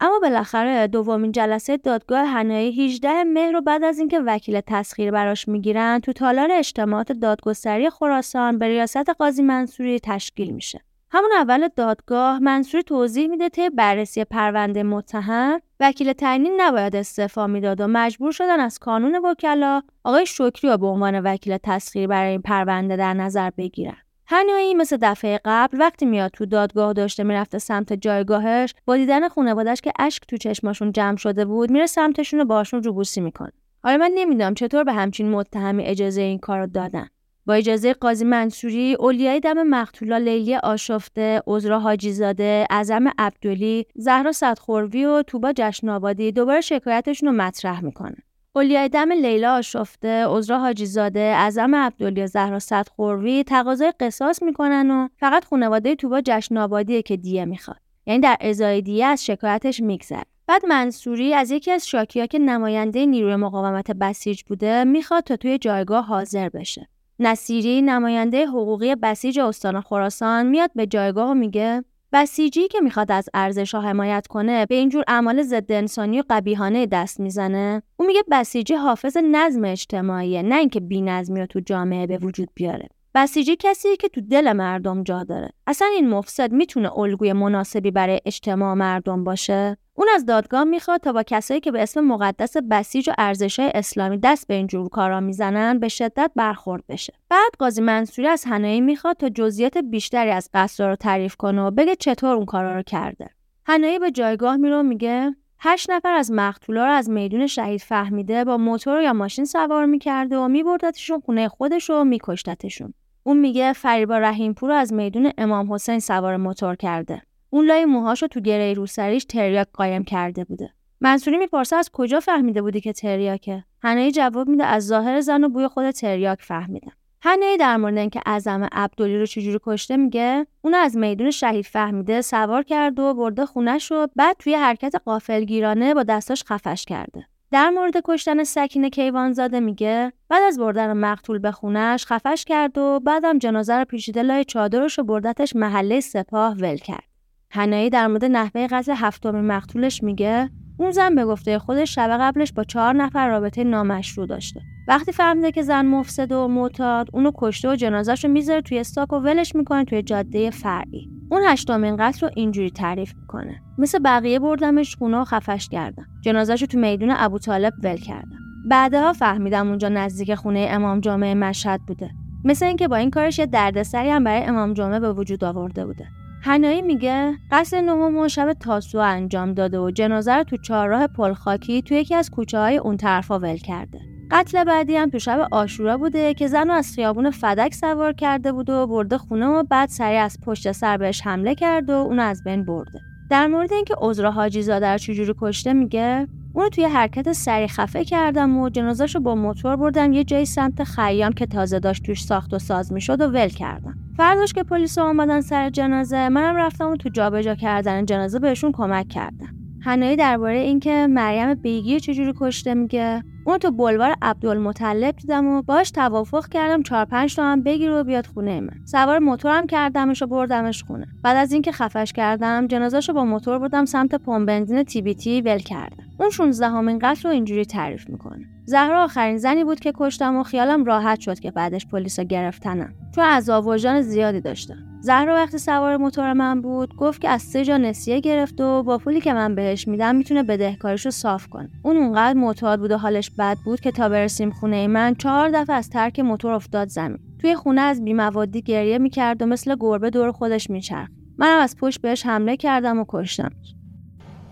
[0.00, 5.48] اما بالاخره دومین جلسه دادگاه هنایی 18 مهر رو بعد از اینکه وکیل تسخیر براش
[5.48, 10.80] می‌گیرن تو تالار اجتماعات دادگستری خراسان به ریاست قاضی منصوری تشکیل میشه.
[11.10, 17.80] همون اول دادگاه منصوری توضیح میده طی بررسی پرونده متهم وکیل تعیین نباید استعفا می‌داد
[17.80, 22.42] و مجبور شدن از کانون وکلا آقای شکری رو به عنوان وکیل تسخیر برای این
[22.42, 24.05] پرونده در نظر بگیرن.
[24.28, 29.80] هنایی مثل دفعه قبل وقتی میاد تو دادگاه داشته می‌رفته سمت جایگاهش با دیدن خانوادش
[29.80, 33.52] که اشک تو چشماشون جمع شده بود میره سمتشون و باشون روبوسی می‌کنه.
[33.82, 37.08] حالا من نمی‌دونم چطور به همچین متهمی اجازه این کار رو دادن.
[37.46, 45.04] با اجازه قاضی منصوری اولیای دم مقتولا لیلی آشفته عذرا حاجیزاده اعظم عبدلی زهرا صدخوروی
[45.04, 45.98] و توبا جشن
[46.30, 48.16] دوباره شکایتشون رو مطرح می‌کنه.
[48.56, 55.44] اولیای دم لیلا آشفته، عذرا حاجیزاده، اعظم عبدالیا زهرا صدخوروی تقاضای قصاص می‌کنن و فقط
[55.44, 57.76] خانواده توبا جشن آبادیه که دیه می‌خواد.
[58.06, 60.22] یعنی در ازای دیه از شکایتش میگذره.
[60.46, 65.58] بعد منصوری از یکی از شاکیا که نماینده نیروی مقاومت بسیج بوده می‌خواد تا توی
[65.58, 66.88] جایگاه حاضر بشه.
[67.18, 73.28] نصیری نماینده حقوقی بسیج استان خراسان میاد به جایگاه و میگه بسیجی که می‌خواد از
[73.34, 77.82] ارزش ها حمایت کنه به اینجور اعمال ضد انسانی و قبیهانه دست می‌زنه.
[77.96, 82.88] اون میگه بسیجی حافظ نظم اجتماعیه نه اینکه نظمی رو تو جامعه به وجود بیاره.
[83.14, 85.50] بسیجی کسی که تو دل مردم جا داره.
[85.66, 89.76] اصلا این مفسد می‌تونه الگوی مناسبی برای اجتماع مردم باشه.
[89.98, 94.18] اون از دادگاه می‌خواد تا با کسایی که به اسم مقدس بسیج و ارزشهای اسلامی
[94.18, 97.12] دست به این جور کارا می‌زنن به شدت برخورد بشه.
[97.28, 101.70] بعد قاضی منصوری از هنایی می‌خواد تا جزئیات بیشتری از قصر رو تعریف کنه و
[101.70, 103.30] بگه چطور اون کارا رو کرده.
[103.66, 108.56] هنایی به جایگاه میره میگه هشت نفر از مقتولا رو از میدون شهید فهمیده با
[108.56, 112.94] موتور یا ماشین سوار می‌کرده و میبردتشون خونه خودش و میکشتتشون.
[113.22, 117.22] اون میگه فریبا رحیمپور رو از میدون امام حسین سوار موتور کرده.
[117.56, 120.70] اون لای موهاشو تو گره روسریش تریاک قایم کرده بوده.
[121.00, 125.48] منصوری می‌پرسه از کجا فهمیده بودی که تریاکه؟ هنایی جواب میده از ظاهر زن و
[125.48, 126.92] بوی خود تریاک فهمیدم
[127.22, 132.20] هنایی در مورد اینکه اعظم عبدلی رو چجوری کشته میگه اون از میدون شهید فهمیده
[132.20, 137.26] سوار کرد و برده خونش رو بعد توی حرکت قافلگیرانه با دستاش خفش کرده.
[137.50, 143.00] در مورد کشتن سکین کیوانزاده میگه بعد از بردن مقتول به خونش خفش کرد و
[143.00, 147.15] بعدم جنازه رو پیچیده لای چادرش و بردتش محله سپاه ول کرد.
[147.50, 152.52] هنایی در مورد نحوه قتل هفتمین مقتولش میگه اون زن به گفته خودش شب قبلش
[152.52, 154.60] با چهار نفر رابطه نامشروع داشته.
[154.88, 159.12] وقتی فهمیده که زن مفسد و معتاد اونو کشته و جنازش رو می‌ذاره توی استاک
[159.12, 161.10] و ولش می‌کنه توی جاده فرعی.
[161.30, 163.62] اون هشتمین قتل رو اینجوری تعریف می‌کنه.
[163.78, 168.38] مثل بقیه بردمش خونه و خفش کردم جنازش رو تو میدون ابو طالب ول کردم
[168.70, 172.10] بعدها فهمیدم اونجا نزدیک خونه امام جامعه مشهد بوده.
[172.44, 176.06] مثل اینکه با این کارش یه دردسری هم برای امام جامعه به وجود آورده بوده.
[176.46, 181.94] هنایی میگه قصد نهم شب تاسو انجام داده و جنازه رو تو چهارراه پلخاکی تو
[181.94, 184.00] یکی از کوچه های اون طرفا ول کرده.
[184.30, 188.70] قتل بعدی هم تو شب آشورا بوده که زن از خیابون فدک سوار کرده بود
[188.70, 192.44] و برده خونه و بعد سریع از پشت سر بهش حمله کرد و اونو از
[192.44, 193.00] بین برده.
[193.30, 198.04] در مورد اینکه عذرا حاجی زاده رو چجوری کشته میگه اونو توی حرکت سری خفه
[198.04, 202.24] کردم و جنازش رو با موتور بردم یه جایی سمت خیام که تازه داشت توش
[202.24, 203.94] ساخت و ساز می‌شد و ول کردم.
[204.16, 209.08] فرداش که پلیس آمدن سر جنازه منم رفتم و تو جابجا کردن جنازه بهشون کمک
[209.08, 209.54] کردم.
[209.80, 215.90] هنایی درباره اینکه مریم بیگی چجوری کشته میگه؟ اون تو بلوار عبدالمطلب دیدم و باش
[215.90, 218.84] توافق کردم چهار پنج تا هم بگیر و بیاد خونه من.
[218.84, 221.06] سوار موتورم کردمش و بردمش خونه.
[221.22, 225.40] بعد از اینکه خفش کردم جنازهشو با موتور بردم سمت پمپ بنزین تی بی تی
[225.40, 226.04] ول کردم.
[226.20, 228.55] اون 16 همین قتل رو اینجوری تعریف می‌کنه.
[228.68, 232.94] زهرا آخرین زنی بود که کشتم و خیالم راحت شد که بعدش پلیسا گرفتنم.
[233.14, 234.76] چون عذاب وجدان زیادی داشتم.
[235.00, 238.98] زهرا وقتی سوار موتور من بود گفت که از سه جا نسیه گرفت و با
[238.98, 241.70] پولی که من بهش میدم می‌تونه بدهکاریشو صاف کنه.
[241.82, 245.76] اون اونقدر معتاد بود و حالش بد بود که تا برسیم خونه من چهار دفعه
[245.76, 247.18] از ترک موتور افتاد زمین.
[247.40, 251.08] توی خونه از بیموادی گریه می‌کرد و مثل گربه دور خودش میچرخ.
[251.38, 253.50] منم از پشت بهش حمله کردم و کشتم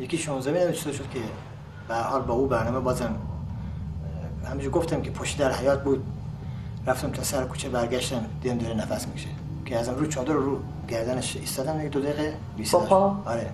[0.00, 1.20] یکی 16 می‌دونم چطور شد که
[1.88, 3.16] به حال با او برنامه بازم
[4.44, 6.04] همینجور گفتم که پشت در حیات بود.
[6.86, 9.28] رفتم تا سر کوچه برگشتم دیدم داره نفس میشه
[9.66, 13.50] که ازم رو چادر رو گردنش ایستادم یک دو دقیقه بی صدا آره.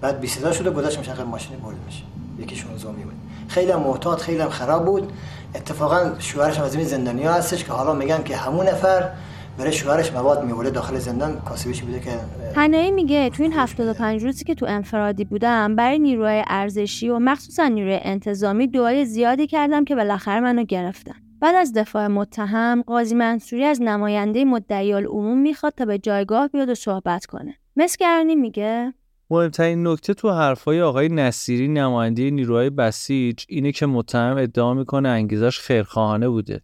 [0.00, 2.02] بعد بی صدا شده گذاشتم شقه ماشین بردمش
[2.38, 3.14] یکی زومی بود
[3.48, 5.12] خیلی هم محتاط خیلی هم خراب بود.
[5.54, 9.10] اتفاقا شوهرش از این زندانیا هستش که حالا میگن که همون نفر
[9.58, 12.10] برای شوهرش مواد میوره داخل زندان کاسبیش بوده که
[12.56, 17.68] هنایی میگه تو این 75 روزی که تو انفرادی بودم برای نیروهای ارزشی و مخصوصا
[17.68, 21.14] نیروی انتظامی دعای زیادی کردم که بالاخره منو گرفتن.
[21.40, 26.68] بعد از دفاع متهم قاضی منصوری از نماینده مدعی العموم می‌خواد تا به جایگاه بیاد
[26.68, 27.54] و صحبت کنه.
[27.76, 28.94] مسکرانی میگه
[29.30, 35.58] مهمترین نکته تو حرفای آقای نصیری نماینده نیروهای بسیج اینه که متهم ادعا می‌کنه انگیزش
[35.58, 36.60] خیرخواهانه بوده.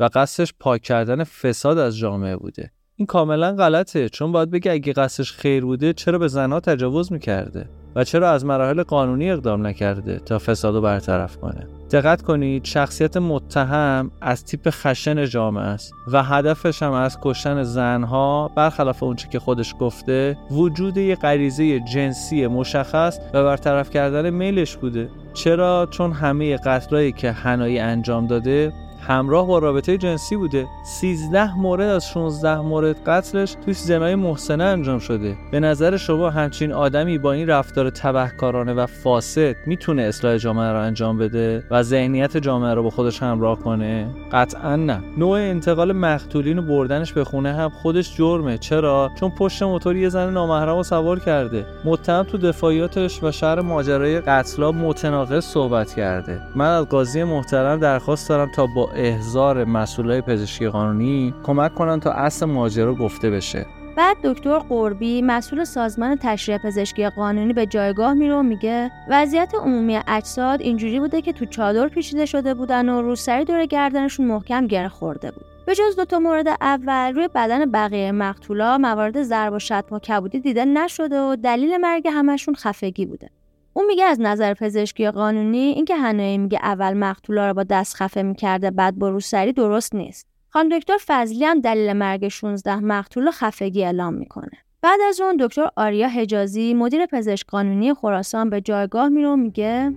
[0.00, 2.70] و قصدش پاک کردن فساد از جامعه بوده.
[2.96, 7.68] این کاملا غلطه چون باید بگه اگه قصدش خیر بوده چرا به زنها تجاوز می‌کرده؟
[7.96, 13.16] و چرا از مراحل قانونی اقدام نکرده تا فساد رو برطرف کنه؟ دقت کنید شخصیت
[13.16, 19.38] متهم از تیپ خشن جامعه است و هدفش هم از کشتن زنها برخلاف اونچه که
[19.38, 25.08] خودش گفته وجود یه غریزه جنسی مشخص و برطرف کردن میلش بوده.
[25.34, 28.72] چرا؟ چون همه قتلایی که هنایی انجام داده
[29.10, 30.66] همراه با رابطه جنسی بوده.
[30.84, 35.36] 13 مورد از 16 مورد قتلش توی زنای محسنه انجام شده.
[35.52, 40.78] به نظر شما همچین آدمی با این رفتار تبهکارانه و فاسد می‌تونه اصلاح جامعه رو
[40.78, 45.02] انجام بده و ذهنیت جامعه رو با خودش همراه کنه؟ قطعا نه.
[45.18, 48.58] نوع انتقال مقتولین و بردنش به خونه هم خودش جرمه.
[48.58, 51.66] چرا؟ چون پشت موتور یه زن نامحرم رو سوار کرده.
[51.84, 56.40] متهم تو دفاعیاتش و شهر ماجرای قتلا متناقض صحبت کرده.
[56.56, 62.10] من از قاضی محترم درخواست دارم تا با احضار مسئولای پزشکی قانونی کمک کنن تا
[62.10, 63.66] اصل ماجرا گفته بشه.
[63.96, 70.00] بعد دکتر قربی مسئول سازمان تشریح پزشکی قانونی به جایگاه میره و میگه وضعیت عمومی
[70.06, 74.88] اجساد اینجوری بوده که تو چادر پیچیده شده بودن و روسری دور گردنشون محکم گره
[74.88, 75.44] خورده بود.
[75.66, 80.40] به جز دوتا مورد اول روی بدن بقیه مقتولا موارد ضرب و شتم و کبودی
[80.40, 83.30] دیده نشده و دلیل مرگ همشون خفگی بوده.
[83.74, 88.22] اون میگه از نظر پزشکی قانونی اینکه هنایی میگه اول مقتولا رو با دست خفه
[88.22, 90.26] می‌کرده بعد با روسری درست نیست.
[90.48, 94.50] خانم دکتر فضلی هم دلیل مرگ 16 مقتول خفگی اعلام می‌کنه.
[94.82, 99.92] بعد از اون دکتر آریا حجازی مدیر پزشک قانونی خراسان به جایگاه میره و میگه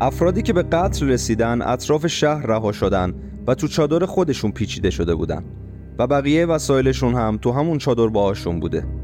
[0.00, 3.14] افرادی که به قتل رسیدن اطراف شهر رها شدن
[3.46, 5.44] و تو چادر خودشون پیچیده شده بودن
[5.98, 9.03] و بقیه وسایلشون هم تو همون چادر باهاشون بوده.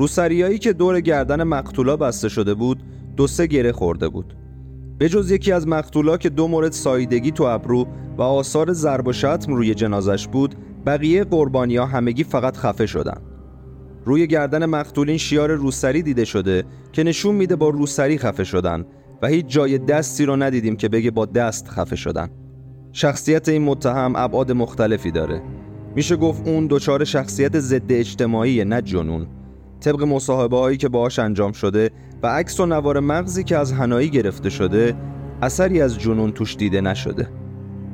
[0.00, 2.82] روسریایی که دور گردن مقتولا بسته شده بود
[3.16, 4.36] دو سه گره خورده بود.
[4.98, 7.86] به جز یکی از مقتولا که دو مورد سایدگی تو ابرو
[8.18, 10.54] و آثار ضرب و شتم روی جنازش بود
[10.86, 13.20] بقیه قربانیا همگی فقط خفه شدن.
[14.04, 18.84] روی گردن مقتولین شیار روسری دیده شده که نشون میده با روسری خفه شدن
[19.22, 22.30] و هیچ جای دستی رو ندیدیم که بگه با دست خفه شدن.
[22.92, 25.42] شخصیت این متهم ابعاد مختلفی داره.
[25.94, 29.39] میشه گفت اون دچار شخصیت ضد اجتماعی نه جنون.
[29.80, 31.90] طبق مصاحبه هایی که باهاش انجام شده
[32.22, 34.96] و عکس و نوار مغزی که از هنایی گرفته شده
[35.42, 37.28] اثری از جنون توش دیده نشده.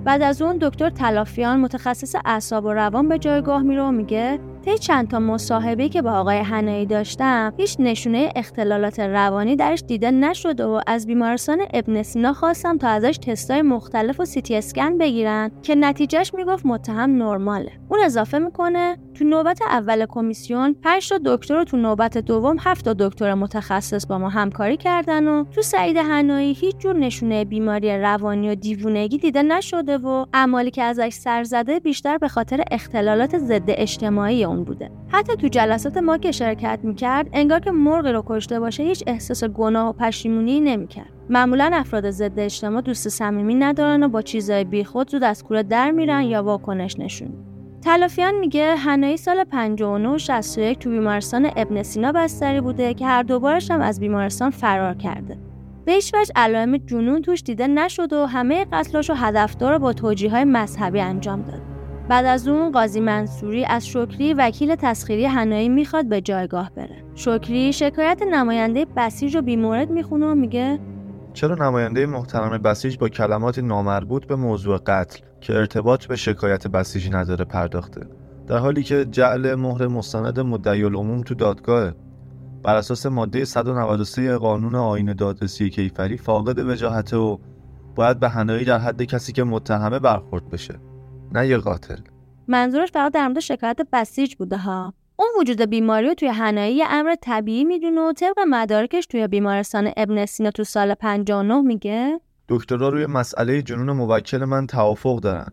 [0.04, 4.78] بعد از اون دکتر تلافیان متخصص اعصاب و روان به جایگاه میره و میگه طی
[4.78, 10.64] چند تا مصاحبه که با آقای حنایی داشتم هیچ نشونه اختلالات روانی درش دیده نشده
[10.64, 15.74] و از بیمارستان ابن سینا خواستم تا ازش تستای مختلف و سیتی اسکن بگیرن که
[15.74, 17.72] نتیجهش می‌گفت متهم نرماله.
[17.88, 22.84] اون اضافه می‌کنه تو نوبت اول کمیسیون 5 تا دکتر و تو نوبت دوم 7
[22.84, 27.98] تا دکتر متخصص با ما همکاری کردن و تو سعید حنایی هیچ جور نشونه بیماری
[27.98, 33.38] روانی و دیوونگی دیده نشده و اعمالی که ازش سر زده بیشتر به خاطر اختلالات
[33.38, 38.22] ضد اجتماعی اون بوده حتی تو جلسات ما که شرکت می‌کرد انگار که مرغی رو
[38.26, 44.02] کشته باشه هیچ احساس گناه و پشیمونی نمی‌کرد معمولا افراد ضد اجتماع دوست صمیمی ندارن
[44.02, 47.28] و با چیزای بیخود زود از کوره در میرن یا واکنش نشون
[47.82, 53.22] تلافیان میگه هنایی سال 59 و 61 تو بیمارستان ابن سینا بستری بوده که هر
[53.22, 55.38] دوبارش هم از بیمارستان فرار کرده.
[55.84, 60.30] به هیچ وجه علائم جنون توش دیده نشد و همه قتلاش و هدفدار با توجیه
[60.30, 61.75] های مذهبی انجام داد.
[62.08, 67.04] بعد از اون قاضی منصوری از شکری وکیل تسخیری هنایی می‌خواد به جایگاه بره.
[67.14, 70.78] شکری شکایت نماینده بسیج رو بیمورد می‌خونه و میگه
[71.32, 77.08] چرا نماینده محترم بسیج با کلمات نامربوط به موضوع قتل که ارتباط به شکایت بسیج
[77.12, 78.06] نداره پرداخته؟
[78.46, 81.92] در حالی که جعل مهر مستند مدعی العموم تو دادگاه.
[82.62, 87.36] بر اساس ماده 193 قانون آین دادرسی کیفری فاقد وجاهته و
[87.94, 90.74] باید به هنایی در حد کسی که متهمه برخورد بشه.
[91.32, 91.96] نه یه قاتل.
[92.48, 94.94] منظورش فقط در مورد شکایت بسیج بوده ها.
[95.16, 100.26] اون وجود بیماری رو توی هنایی امر طبیعی می‌دونه و طبق مدارکش توی بیمارستان ابن
[100.26, 105.52] سینا تو سال 59 میگه؟ دکترها روی مسئله جنون موکل من توافق دارن.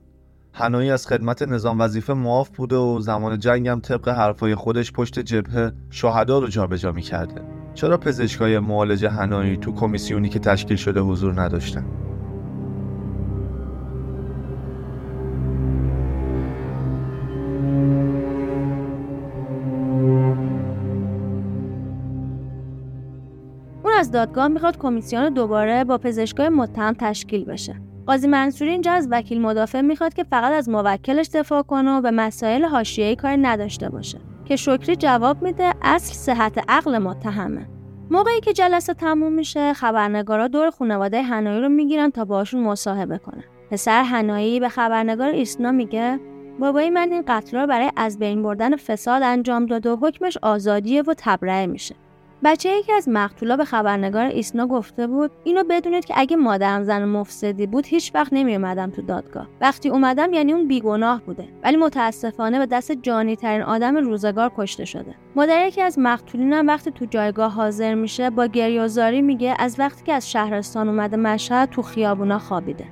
[0.53, 5.71] هنایی از خدمت نظام وظیفه معاف بوده و زمان جنگم طبق حرفای خودش پشت جبهه
[5.89, 7.41] شهدا رو جابجا می‌کرده.
[7.73, 11.85] چرا پزشکای معالج هنایی تو کمیسیونی که تشکیل شده حضور نداشتن؟
[24.03, 27.75] از دادگاه می‌خواد کمیسیون دوباره با پزشکای متهم تشکیل بشه.
[28.07, 32.11] قاضی منصوری اینجا از وکیل مدافع می‌خواد که فقط از موکلش دفاع کنه و به
[32.11, 34.17] مسائل حاشیه‌ای کاری نداشته باشه.
[34.45, 37.65] که شکری جواب میده اصل صحت عقل متهمه.
[38.11, 43.43] موقعی که جلسه تموم میشه خبرنگارا دور خانواده هنایی رو می‌گیرن تا باشون مصاحبه کنن.
[43.71, 46.19] پسر هنایی به خبرنگار ایسنا میگه
[46.59, 51.01] بابایی من این قتل رو برای از بین بردن فساد انجام داده و حکمش آزادیه
[51.01, 51.95] و تبرئه میشه.
[52.43, 57.05] بچه یکی از مقتولا به خبرنگار ایسنا گفته بود اینو بدونید که اگه مادرم زن
[57.05, 59.47] مفسدی بود هیچ وقت نمی اومدم تو دادگاه.
[59.61, 61.47] وقتی اومدم یعنی اون بیگناه بوده.
[61.63, 65.15] ولی متاسفانه به دست جانی ترین آدم روزگار کشته شده.
[65.35, 70.13] مادر یکی از مقتولینم وقتی تو جایگاه حاضر میشه با گریوزاری میگه از وقتی که
[70.13, 72.85] از شهرستان اومده مشهد تو خیابونا خوابیده.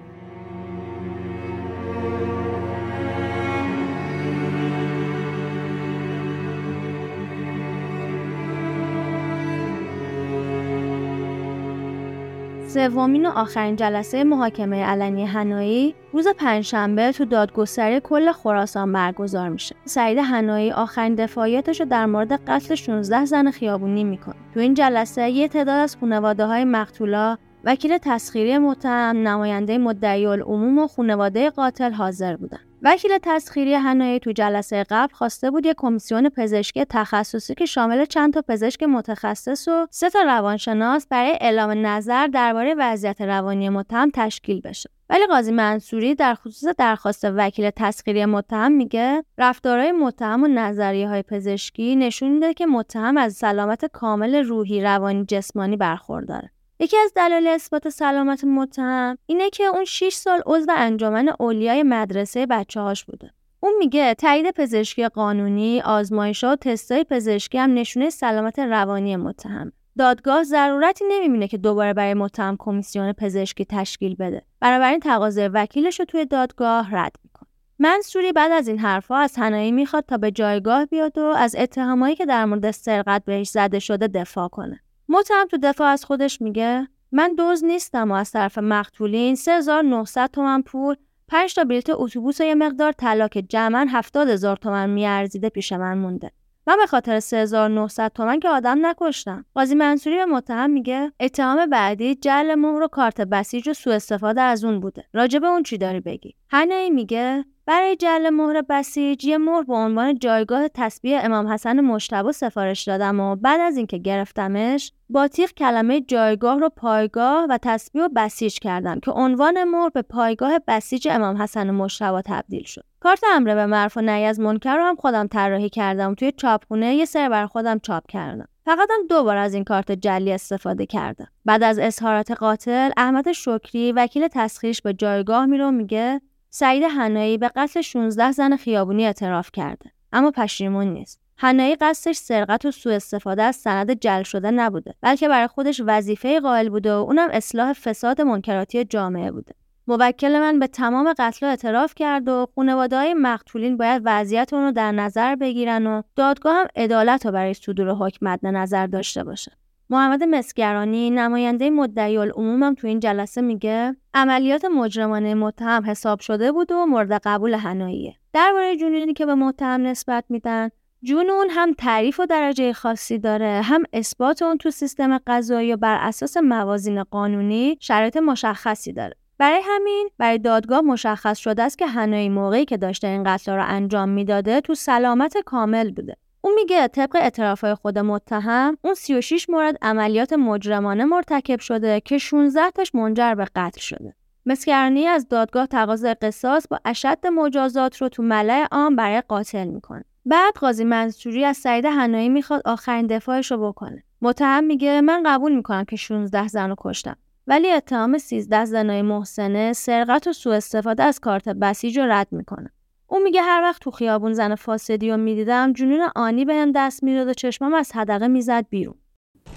[12.73, 19.75] سومین و آخرین جلسه محاکمه علنی هنایی روز پنجشنبه تو دادگستری کل خراسان برگزار میشه.
[19.85, 24.35] سعید هنایی آخرین دفاعیتش رو در مورد قتل 16 زن خیابونی می‌کنه.
[24.53, 30.79] تو این جلسه یه تعداد از خانواده های مقتولا وکیل تسخیری متهم، نماینده مدعی العموم
[30.79, 32.59] و خانواده قاتل حاضر بودن.
[32.81, 38.33] وکیل تسخیری هنایی تو جلسه قبل خواسته بود یک کمیسیون پزشکی تخصصی که شامل چند
[38.33, 44.61] تا پزشک متخصص و سه تا روانشناس برای اعلام نظر درباره وضعیت روانی متهم تشکیل
[44.61, 44.89] بشه.
[45.09, 51.21] ولی قاضی منصوری در خصوص درخواست وکیل تسخیری متهم میگه رفتارهای متهم و نظریه های
[51.21, 56.51] پزشکی نشون میده که متهم از سلامت کامل روحی روانی جسمانی برخورداره.
[56.81, 62.45] یکی از دلایل اثبات سلامت متهم اینه که اون 6 سال عضو انجمن اولیای مدرسه
[62.45, 63.31] بچه هاش بوده.
[63.59, 69.71] اون میگه تایید پزشکی قانونی، آزمایشات و تستای پزشکی هم نشونه سلامت روانی متهم.
[69.97, 74.41] دادگاه ضرورتی نمی‌بینه که دوباره برای متهم کمیسیون پزشکی تشکیل بده.
[74.59, 77.49] بنابراین تقاضای وکیلش رو توی دادگاه رد می‌کنه.
[77.79, 82.15] منصوری بعد از این حرفها از هنایی می‌خواد تا به جایگاه بیاد و از اتهامایی
[82.15, 84.79] که در مورد سرقت بهش زده شده دفاع کنه.
[85.11, 90.61] متهم تو دفاع از خودش میگه؟ من دوز نیستم و از طرف مقتولین 3900 تومن
[90.61, 90.95] پول
[91.27, 95.73] 5 تا بلیت اتوبوس و یه مقدار طلا که جمعا 70 هزار تومن میارزیده پیش
[95.73, 96.31] من مونده.
[96.67, 99.45] من به خاطر 3900 تومن که آدم نکشتم.
[99.55, 104.41] قاضی منصوری به متهم میگه اتهام بعدی جعل مهر و کارت بسیج و سوء استفاده
[104.41, 105.05] از اون بوده.
[105.13, 110.19] راجب اون چی داری بگی؟ هنایی میگه برای جل مهر بسیج یه مهر به عنوان
[110.19, 116.01] جایگاه تسبیح امام حسن مشتبه سفارش دادم و بعد از اینکه گرفتمش با تیغ کلمه
[116.01, 121.41] جایگاه رو پایگاه و تسبیح و بسیج کردم که عنوان مهر به پایگاه بسیج امام
[121.41, 122.83] حسن مشتبه تبدیل شد.
[122.99, 126.15] کارت امر به معروف و نهی از منکر رو هم خودم طراحی کردم.
[126.15, 128.47] توی چاپخونه یه سر بر خودم چاپ کردم.
[128.65, 131.27] فقط هم دو بار از این کارت جلی استفاده کردم.
[131.45, 136.21] بعد از اظهارات قاتل احمد شکری وکیل تسخیرش به جایگاه میره و میگه
[136.53, 139.91] سعید حنایی به قتل 16 زن خیابونی اعتراف کرده.
[140.13, 141.21] اما پشیمون نیست.
[141.37, 146.39] حنایی قصدش سرقت و سوء استفاده از سند جل شده نبوده بلکه برای خودش وظیفه
[146.39, 149.53] قائل بوده و اونم اصلاح فساد منکراتی جامعه بوده.
[149.87, 154.71] موکل من به تمام قتل اعتراف کرد و خانواده های مقتولین باید وضعیت اون رو
[154.71, 159.51] در نظر بگیرن و دادگاه هم عدالت رو برای صدور حکم مد نظر داشته باشه.
[159.91, 166.51] محمد مسگرانی نماینده مدعی العموم هم تو این جلسه میگه عملیات مجرمانه متهم حساب شده
[166.51, 168.15] بود و مورد قبول هناییه.
[168.33, 170.69] درباره جنونی که به متهم نسبت میدن
[171.03, 173.61] جنون هم تعریف و درجه خاصی داره.
[173.63, 179.15] هم اثبات اون تو سیستم قضایی و بر اساس موازین قانونی شرایط مشخصی داره.
[179.37, 183.63] برای همین برای دادگاه مشخص شده است که هنایی موقعی که داشته این قتل را
[183.63, 186.15] انجام می‌داده تو سلامت کامل بوده.
[186.41, 192.71] اون میگه طبق اعترافهای خود متهم اون 36 مورد عملیات مجرمانه مرتکب شده که 16
[192.71, 194.15] تاش منجر به قتل شده.
[194.45, 200.03] مسکرانی از دادگاه تقاضای قصاص با اشد مجازات رو تو ملع عام برای قاتل می‌کنه.
[200.25, 204.03] بعد قاضی منصوری از سعید هنایی می‌خواد آخرین دفاعش رو بکنه.
[204.21, 207.15] متهم میگه من قبول می‌کنم که 16 زن رو کشتم.
[207.47, 212.69] ولی اتهام 13 زنای محسنه سرقت و سوء استفاده از کارت بسیج رو رد می‌کنه.
[213.11, 217.27] اون میگه هر وقت تو خیابون زن فاسدی رو می‌دیدم جنون آنی بهم دست می‌داد
[217.27, 218.95] و چشمم از حدقه می‌زد بیرون.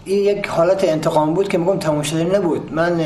[0.04, 2.72] این یک حالت انتقام بود که میگم تموم شده نبود.
[2.72, 3.00] من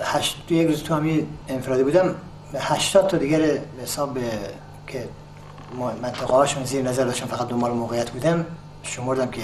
[0.00, 2.14] هشت یک روز تو همین انفرادی بودم.
[2.58, 4.18] 80 تا دیگر حساب
[4.86, 5.04] که
[6.02, 8.46] منطقه هاشون زیر نظر داشتم فقط دنبال موقعیت بودم.
[8.82, 9.40] شمردم که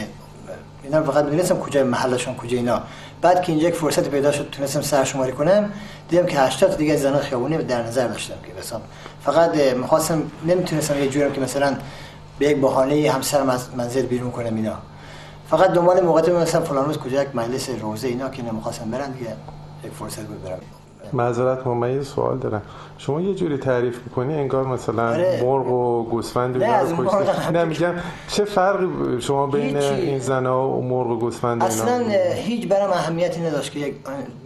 [0.83, 2.83] اینا فقط می‌دونستم کجای محلشون کجا اینا.
[3.23, 5.73] بعد که اینجا یک فرصت پیدا شد تونستم سرشماری کنم
[6.09, 8.81] دیدم که 80 دیگه زن خیابونی در نظر داشتم که مثلا
[9.25, 11.77] فقط می‌خواستم نمی‌تونستم یه جورم که مثلا
[12.39, 14.75] به یک بهانه همسرم از منزل بیرون کنم اینا.
[15.51, 19.31] فقط دنبال موقعیت مثلا فلان روز کجا یک مجلس روزه اینا که نمی‌خواستم برن دیگه
[19.85, 20.59] یک فرصت بود برم.
[21.13, 22.63] معذرت من سوال دارم.
[22.99, 25.41] شما یه جوری تعریف می‌کنی انگار مثلا آره.
[25.45, 27.95] مرغ و گوسفند نه, نه میگم
[28.29, 32.05] چه فرقی شما بین این زنا و مرغ و گوسفند اصلا
[32.35, 33.95] هیچ برام اهمیتی نداشت که یک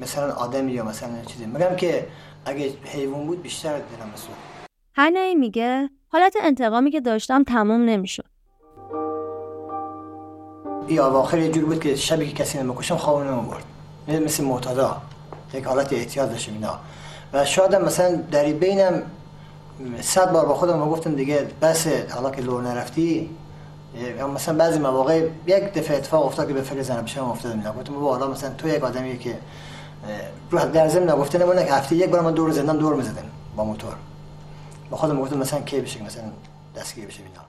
[0.02, 1.46] مثلا آدمی یا مثلا چیزی.
[1.46, 2.06] میگم که
[2.44, 4.34] اگه حیوان بود بیشتر دلم مسئول
[4.98, 5.90] هنایی میگه.
[6.08, 8.24] حالت انتقامی که داشتم تموم نمی‌شد.
[10.86, 13.64] این اواخر یه جور بود که شبی که کسی نمی‌کشم خواب نمی‌برد.
[14.08, 14.96] مثل معتادا
[15.54, 16.78] یک حالت احتیاط داشتم اینا.
[17.32, 19.02] و شاید مثلا در بینم
[20.00, 23.30] صد بار با خودم گفتم دیگه بس حالا که لور نرفتی
[24.34, 27.94] مثلا بعضی مواقع یک دفعه اتفاق افتاد که به فکر زنم شما افتاد اینا گفتم
[27.94, 29.38] بابا حالا مثلا تو یک آدمی که
[30.72, 33.24] در ضمن نگفته نمونه که هفته یک بار من دور زندم دور می‌زدم
[33.56, 33.92] با موتور.
[34.90, 36.24] با خودم گفتم مثلا کی بشه مثلا
[36.76, 37.40] دستگیر بشه اینا.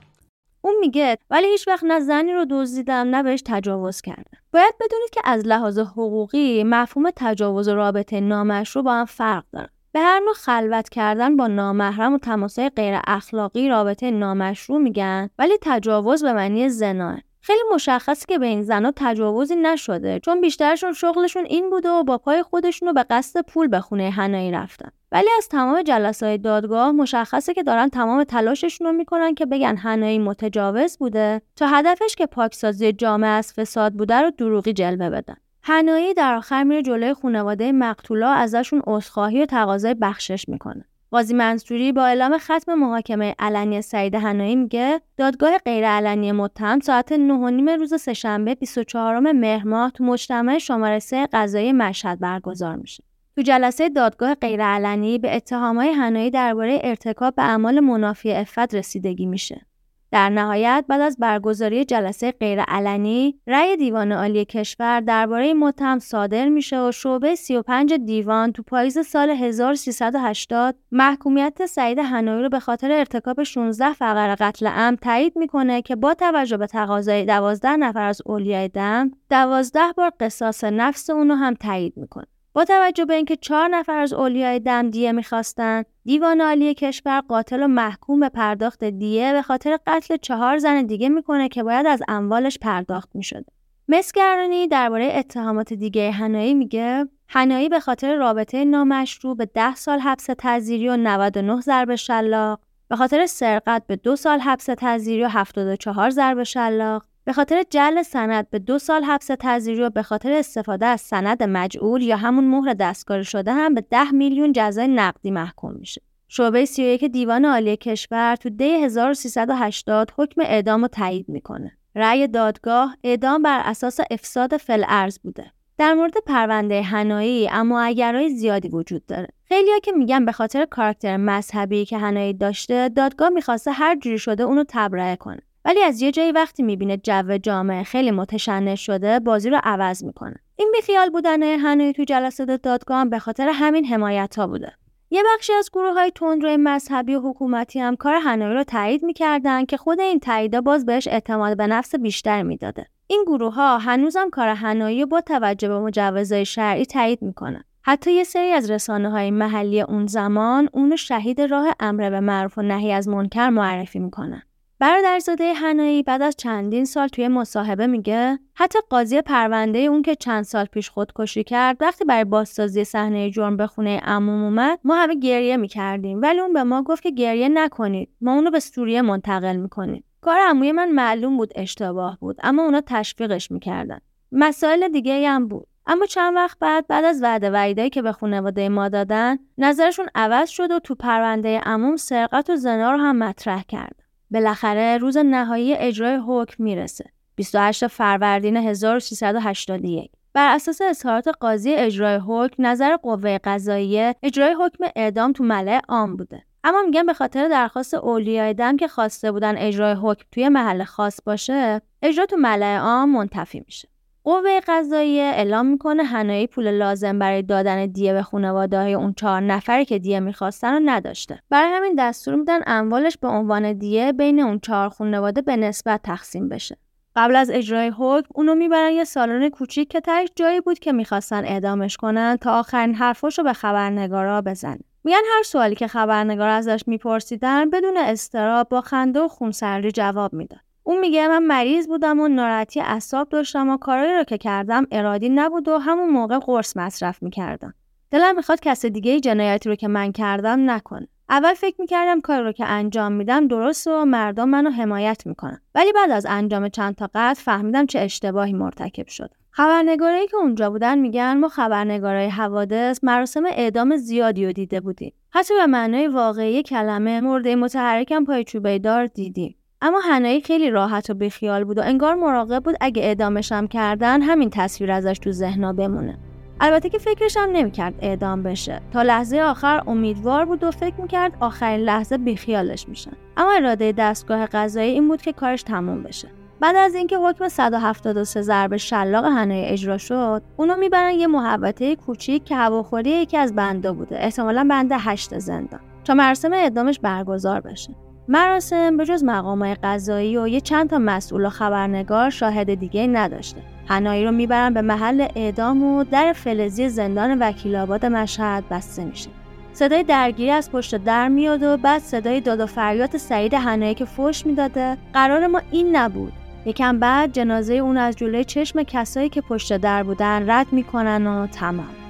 [0.61, 4.37] اون میگه ولی هیچ وقت نه زنی رو دزدیدم نه بهش تجاوز کردم.
[4.53, 9.69] باید بدونید که از لحاظ حقوقی مفهوم تجاوز و رابطه نامشروع با هم فرق دارن.
[9.91, 15.53] به هر نوع خلوت کردن با نامحرم و تماسای غیر اخلاقی رابطه نامشروع میگن ولی
[15.61, 21.45] تجاوز به معنی زناه خیلی مشخصه که به این زنها تجاوزی نشده چون بیشترشون شغلشون
[21.45, 24.91] این بوده و با پای خودشون رو به قصد پول به خونه هنایی رفتن.
[25.11, 30.19] ولی از تمام جلسات دادگاه مشخصه که دارن تمام تلاششون رو می‌کنن که بگن هنایی
[30.19, 36.13] متجاوز بوده تا هدفش که پاکسازی جامعه از فساد بوده رو دروغی جلوه بدن هنایی
[36.13, 42.05] در آخر میره جلوی خانواده مقتولا ازشون عذرخواهی و تقاضای بخشش می‌کنه قاضی منصوری با
[42.05, 49.19] اعلام ختم محاکمه علنی سعید هنایی میگه دادگاه غیرعلنی متهم ساعت 9 روز سهشنبه 24
[49.19, 53.06] مهر ماه تو مجتمع شماره 3 قضایی مشهد برگزار میشه.
[53.37, 59.65] تو جلسه دادگاه غیرعلنی به اتهامهای هنایی درباره ارتکاب به اعمال منافی افت رسیدگی میشه.
[60.11, 66.81] در نهایت بعد از برگزاری جلسه غیرعلنی رأی دیوان عالی کشور درباره متهم صادر میشه
[66.81, 73.43] و شعبه 35 دیوان تو پاییز سال 1380 محکومیت سعید هنایی رو به خاطر ارتکاب
[73.43, 78.67] 16 فقر قتل عمد تایید می‌کنه که با توجه به تقاضای 12 نفر از اولیای
[78.67, 82.27] دم 12 بار قصاص نفس اونو هم تایید می‌کنه
[82.57, 87.63] با توجه به اینکه چهار نفر از اولیای دم دیه می‌خواستند دیوان عالی کشور قاتل
[87.63, 92.03] و محکوم به پرداخت دیه به خاطر قتل چهار زن دیگه می‌کنه که باید از
[92.07, 93.45] اموالش پرداخت می‌شده
[93.87, 100.25] مسگرانی درباره اتهامات دیگه هنایی میگه هنایی به خاطر رابطه نامشروع به 10 سال حبس
[100.25, 106.09] تعزیری و 99 ضرب شلاق به خاطر سرقت به دو سال حبس تعزیری و 74
[106.09, 110.85] ضرب شلاق به خاطر جل سند به دو سال حبس تعزیری و به خاطر استفاده
[110.85, 115.73] از سند مجعول یا همون مهر دستکاری شده هم به 10 میلیون جزای نقدی محکوم
[115.73, 116.01] میشه.
[116.27, 121.71] شعبه 31 دیوان عالی کشور تو دی 1380 حکم اعدام رو تایید می‌کنه.
[121.95, 125.51] رأی دادگاه اعدام بر اساس افساد فلعرز بوده.
[125.77, 129.27] در مورد پرونده هنایی اما اگرای زیادی وجود داره.
[129.47, 134.43] خیلیا که میگن به خاطر کاراکتر مذهبی که هنایی داشته دادگاه می‌خواسته هر جوری شده
[134.43, 135.46] اونو تبرئه کنه.
[135.67, 140.35] ولی از یه جایی وقتی می‌بینه جو جامعه خیلی متشنج شده بازی رو عوض می‌کنه.
[140.55, 144.73] این بیخیال بودن هنایی تو جلسات دادگاه به خاطر همین حمایت ها بوده.
[145.09, 149.65] یه بخشی از گروه های تندروی مذهبی و حکومتی هم کار هنایی رو تایید می‌کردن
[149.65, 152.85] که خود این تاییدا باز بهش اعتماد به نفس بیشتر می‌داده.
[153.07, 157.63] این گروه ها هنوزم کار هنایی با توجه به مجوزهای شرعی تایید می‌کنن.
[157.81, 162.57] حتی یه سری از رسانه های محلی اون زمان اونو شهید راه امر به معروف
[162.57, 164.41] و نهی از منکر معرفی می‌کنن.
[164.79, 170.43] برادرزاده هنایی بعد از چندین سال توی مصاحبه میگه حتی قاضی پرونده اون که چند
[170.43, 175.15] سال پیش خودکشی کرد وقتی برای بازسازی صحنه جرم به خونه عموم اومد ما همه
[175.15, 176.21] گریه می‌کردیم.
[176.21, 178.09] ولی اون به ما گفت که گریه نکنید.
[178.21, 180.03] ما اونو به سوریه منتقل می‌کنیم.
[180.21, 183.99] کار عموی من معلوم بود اشتباه بود اما اونا تشویقش می‌کردن.
[184.31, 185.67] مسائل دیگه هم بود.
[185.85, 190.49] اما چند وقت بعد بعد از وعده وعیدایی که به خانواده ما دادن نظرشون عوض
[190.49, 194.06] شد و تو پرونده عموم سرقت و زنا رو هم مطرح کرد.
[194.31, 197.05] بالاخره روز نهایی اجرای حکم می‌رسه.
[197.35, 205.31] 28 فروردین 1381 بر اساس اظهارات قاضی اجرای حکم نظر قوه قضاییه اجرای حکم اعدام
[205.31, 206.43] تو ملع عام بوده.
[206.63, 211.19] اما میگن به خاطر درخواست اولیای دم که خواسته بودن اجرای حکم توی محل خاص
[211.25, 213.87] باشه اجرا تو ملع عام منتفی میشه.
[214.27, 219.41] قوه قضاییه اعلام می‌کنه هنایی پول لازم برای دادن دیه به خانواده های اون چهار
[219.41, 221.39] نفری که دیه می‌خواستن رو نداشته.
[221.49, 226.49] برای همین دستور میدن اموالش به عنوان دیه بین اون چهار خانواده به نسبت تقسیم
[226.49, 226.77] بشه.
[227.15, 231.45] قبل از اجرای حکم اونو می‌برن یه سالن کوچیک که تهش جایی بود که می‌خواستن
[231.45, 237.69] اعدامش کنن تا آخرین حرفاشو به خبرنگارا بزن میگن هر سوالی که خبرنگار ازش میپرسیدن
[237.69, 240.66] بدون استراب با خنده و خونسردی جواب می‌داد.
[240.87, 245.29] اون میگه من مریض بودم و ناراحتی اعصاب داشتم و کارایی رو که کردم ارادی
[245.29, 247.73] نبود و همون موقع قرص مصرف می‌کردم.
[248.11, 251.07] دلم می‌خواد کس دیگه جنایتی رو که من کردم نکنه.
[251.29, 255.61] اول فکر می‌کردم کاری رو که انجام میدم درست و مردم منو حمایت می‌کنن.
[255.75, 259.29] ولی بعد از انجام چند تا قتل فهمیدم چه اشتباهی مرتکب شد.
[259.51, 265.13] خبرنگارایی که اونجا بودن میگن ما خبرنگارای حوادث مراسم اعدام زیادی رو دیده بودیم.
[265.29, 269.55] حتی به معنای واقعی کلمه مرده متحرکم پای چوبه دار دیدیم.
[269.81, 274.21] اما هنایی خیلی راحت و بیخیال بود و انگار مراقب بود اگه اعدامش هم کردن
[274.21, 276.17] همین تصویر ازش تو ذهنا بمونه.
[276.59, 278.81] البته که فکرش هم نمی‌کرد اعدام بشه.
[278.93, 283.11] تا لحظه آخر امیدوار بود و فکر می‌کرد آخرین لحظه بیخیالش میشن.
[283.37, 286.27] اما اراده دستگاه قضایی این بود که کارش تموم بشه.
[286.59, 292.43] بعد از اینکه حکم 173 ضرب شلاق هنایی اجرا شد اونو می‌برن یه محوطه کوچیک
[292.45, 294.23] که هواخوری یکی از بنده بوده.
[294.23, 295.79] احتمالا بنده هشت زندان.
[296.05, 298.06] تا مراسم اعدامش برگزار بشه.
[298.29, 303.61] مراسم به جز مقامای قضایی و یه چند تا مسئول و خبرنگار شاهد دیگه نداشته.
[303.89, 309.29] هنایی رو می‌برن به محل اعدام و در فلزی زندان وکیل آباد مشهد بسته میشه.
[309.73, 314.05] صدای درگیری از پشت در میاد و بعد صدای داد و فریاد سعید هنایی که
[314.05, 316.33] فوش می‌داده قرار ما این نبود
[316.65, 321.47] یکم بعد جنازه اون از جلوی چشم کسایی که پشت در بودن رد می‌کنن و
[321.47, 322.06] تمام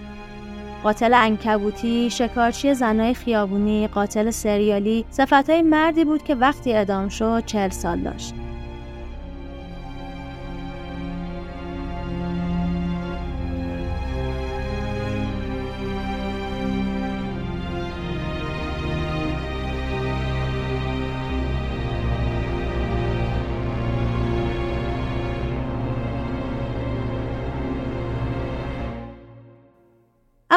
[0.84, 7.69] قاتل انکبوتی، شکارچی زنای خیابونی، قاتل سریالی، صفتهای مردی بود که وقتی ادام شد چهل
[7.69, 8.34] سال داشت.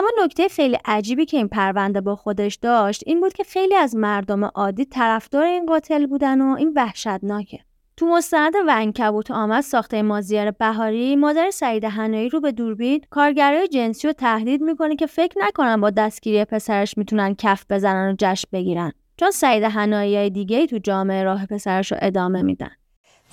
[0.00, 3.96] اما نکته خیلی عجیبی که این پرونده با خودش داشت این بود که خیلی از
[3.96, 7.58] مردم عادی طرفدار این قاتل بودن و این وحشتناکه.
[7.96, 14.06] تو مستند ونکبوت آمد ساخته مازیار بهاری مادر سعید هنایی رو به دوربین کارگرای جنسی
[14.06, 18.92] رو تهدید می‌کنه که فکر نکنن با دستگیری پسرش می‌تونن کف بزنن و جشن بگیرن.
[19.16, 22.70] چون سعید هنایی دیگه تو جامعه راه پسرش رو ادامه میدن.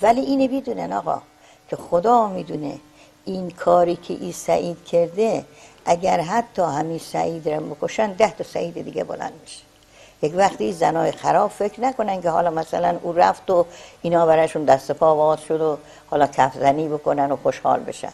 [0.02, 1.22] ولی اینو می‌دونن آقا
[1.70, 2.74] که خدا می‌دونه
[3.28, 5.44] این کاری که این سعید کرده
[5.84, 9.62] اگر حتی همین سعید رو بکشن ده تا سعید دیگه بلند میشه.
[10.22, 13.66] یک وقتی زنای خراب فکر نکنن که حالا مثلا او رفت و
[14.02, 18.12] اینا براشون دست پا باز شد و حالا کفزنی بکنن و خوشحال بشن.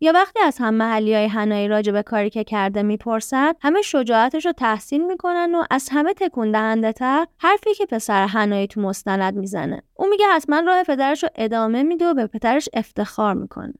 [0.00, 4.46] یا وقتی از هم محلی های هنایی راجع به کاری که کرده می‌پرسن همه شجاعتش
[4.46, 9.34] رو تحسین می‌کنن و از همه تکون دهنده تر حرفی که پسر هنایی تو مستند
[9.34, 9.82] می‌زنه.
[9.94, 13.74] اون میگه حتما راه پدرش رو ادامه میده و به پدرش افتخار می‌کنه.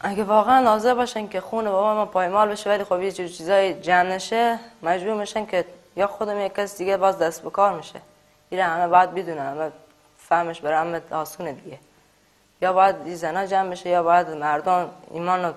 [0.00, 4.14] اگه واقعا ناظر باشن که خون بابا ما پایمال بشه ولی خب یه چیزای جمع
[4.14, 5.64] نشه مجبور میشن که
[5.96, 8.00] یا خودم یک کس دیگه باز دست به کار میشه.
[8.50, 9.70] ایره همه باید بدونه همه
[10.16, 11.78] فهمش برای همه آسونه دیگه.
[12.62, 15.52] یا باید این زنا جمع بشه یا باید مردم ایمان و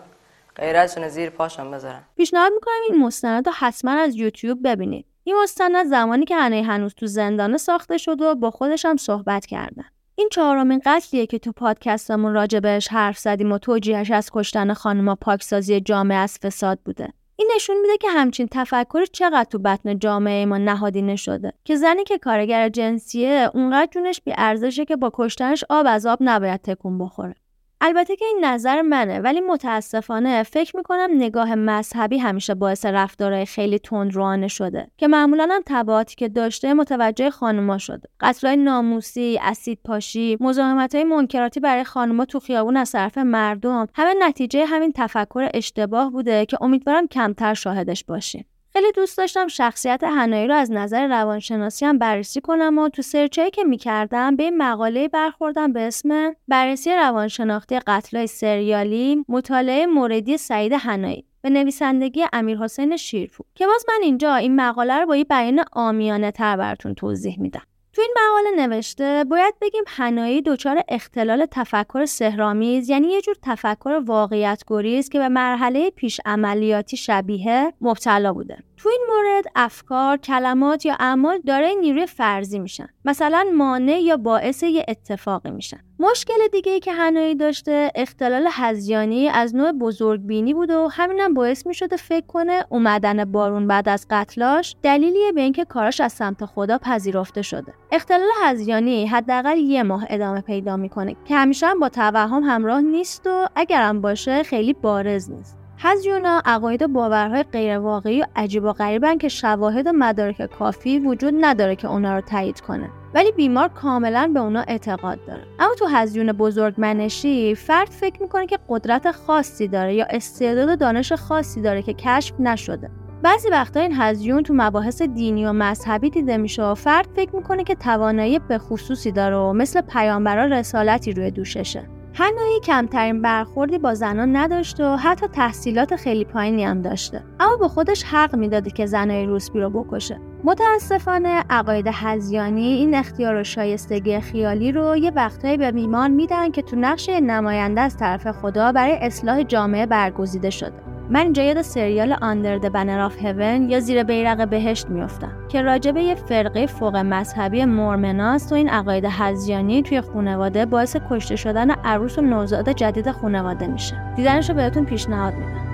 [0.55, 2.01] غیرتشون زیر پاشون بذارن.
[2.17, 5.05] پیشنهاد می‌کنم این مستند رو حتما از یوتیوب ببینید.
[5.23, 9.45] این مستند زمانی که هنه هنوز تو زندانه ساخته شد و با خودش هم صحبت
[9.45, 9.85] کردن.
[10.22, 15.82] این چهارمین قتلیه که تو پادکستمون راجبش حرف زدیم و توجیهش از کشتن خانما پاکسازی
[15.82, 17.13] جامعه از فساد بوده.
[17.36, 21.53] این نشون میده که همچین تفکر چقدر تو بطن جامعه ما نهادینه شده.
[21.63, 26.17] که زنی که کارگر جنسیه اونقدر جونش بی ارزشه که با کشتنش آب از آب
[26.22, 27.36] نباید تکون بخوره.
[27.84, 33.79] البته که این نظر منه ولی متاسفانه فکر می‌کنم نگاه مذهبی همیشه باعث رفتارهای خیلی
[33.79, 38.09] تندروانه شده که معمولا هم تبعاتی که داشته متوجه خانوما شده.
[38.19, 44.65] قتلهای ناموسی اسید پاشی مزاحمت منکراتی برای خانوما تو خیابون از طرف مردم همه نتیجه
[44.65, 48.45] همین تفکر اشتباه بوده که امیدوارم کمتر شاهدش باشیم.
[48.74, 53.51] خیلی دوست داشتم شخصیت هنایی رو از نظر روانشناسی هم بررسی کنم و تو سرچایی
[53.51, 60.74] که می‌کردم به این مقاله برخوردم به اسم بررسی روانشناختی قتلای سریالی مطالعه موردی سعید
[60.74, 63.45] هنایی به نویسندگی امیر حسین شیرپور.
[63.55, 67.61] که باز من اینجا این مقاله رو با یه بیان آمیانه تر براتون توضیح میدم.
[67.93, 74.01] تو این مقاله نوشته باید بگیم هنایی دچار اختلال تفکر سهرامیز یعنی یه جور تفکر
[74.05, 78.57] واقعیت گریز که به مرحله پیش عملیاتی شبیه مبتلا بوده.
[78.84, 82.88] تو این مورد افکار، کلمات یا اعمال دارای نیروی فرضی میشن.
[83.05, 85.79] مثلا مانع یا باعث یه اتفاقی میشن.
[85.99, 91.67] مشکل دیگه ای که هنایی داشته اختلال هزیانی از نوع بزرگبینی بود و همینم باعث
[91.67, 96.77] می‌شده فکر کنه اومدن بارون بعد از قتلاش دلیلیه به اینکه کاراش از سمت خدا
[96.77, 97.73] پذیرفته شده.
[97.91, 103.27] اختلال هزیانی حداقل یه ماه ادامه پیدا می‌کنه که همیشه هم با توهم همراه نیست
[103.27, 105.61] و اگرم باشه خیلی بارز نیست.
[105.84, 111.34] هزیونا عقاید و باورهای غیرواقعی و عجیب و غریبن که شواهد و مدارک کافی وجود
[111.41, 112.89] نداره که اونا رو تایید کنه.
[113.13, 115.41] ولی بیمار کاملا به اونا اعتقاد داره.
[115.59, 120.75] اما تو هزیون بزرگ منشی فرد فکر می‌کنه که قدرت خاصی داره یا استعداد و
[120.75, 122.89] دانش خاصی داره که کشف نشده.
[123.23, 127.63] بعضی وقتا این هزیون تو مباحث دینی و مذهبی دیده میشه و فرد فکر می‌کنه
[127.63, 132.01] که توانایی به خصوصی داره و مثل پیامبرا رسالتی روی دوششه.
[132.22, 137.24] هنایی کمترین برخوردی با زنان نداشته و حتی تحصیلات خیلی پایینی هم داشته.
[137.39, 140.19] اما به خودش حق می‌داده که زنای روسبی رو بکشه.
[140.43, 146.61] متاسفانه عقاید هزیانی این اختیار و شایستگی خیالی رو یه وقتهایی به میمان میدن که
[146.61, 150.90] تو نقش نماینده از طرف خدا برای اصلاح جامعه برگزیده شده.
[151.12, 155.62] من اینجا یاد سریال آندر د بنر آف هیون یا زیر بیرق بهشت میافتم که
[155.62, 161.36] راجع به یه فرقه فوق مذهبی مورمناست و این عقاید هزیانی توی خانواده باعث کشته
[161.36, 164.14] شدن عروس و نوزاد جدید خانواده میشه.
[164.16, 165.70] دیدنش رو بهتون پیشنهاد میدم.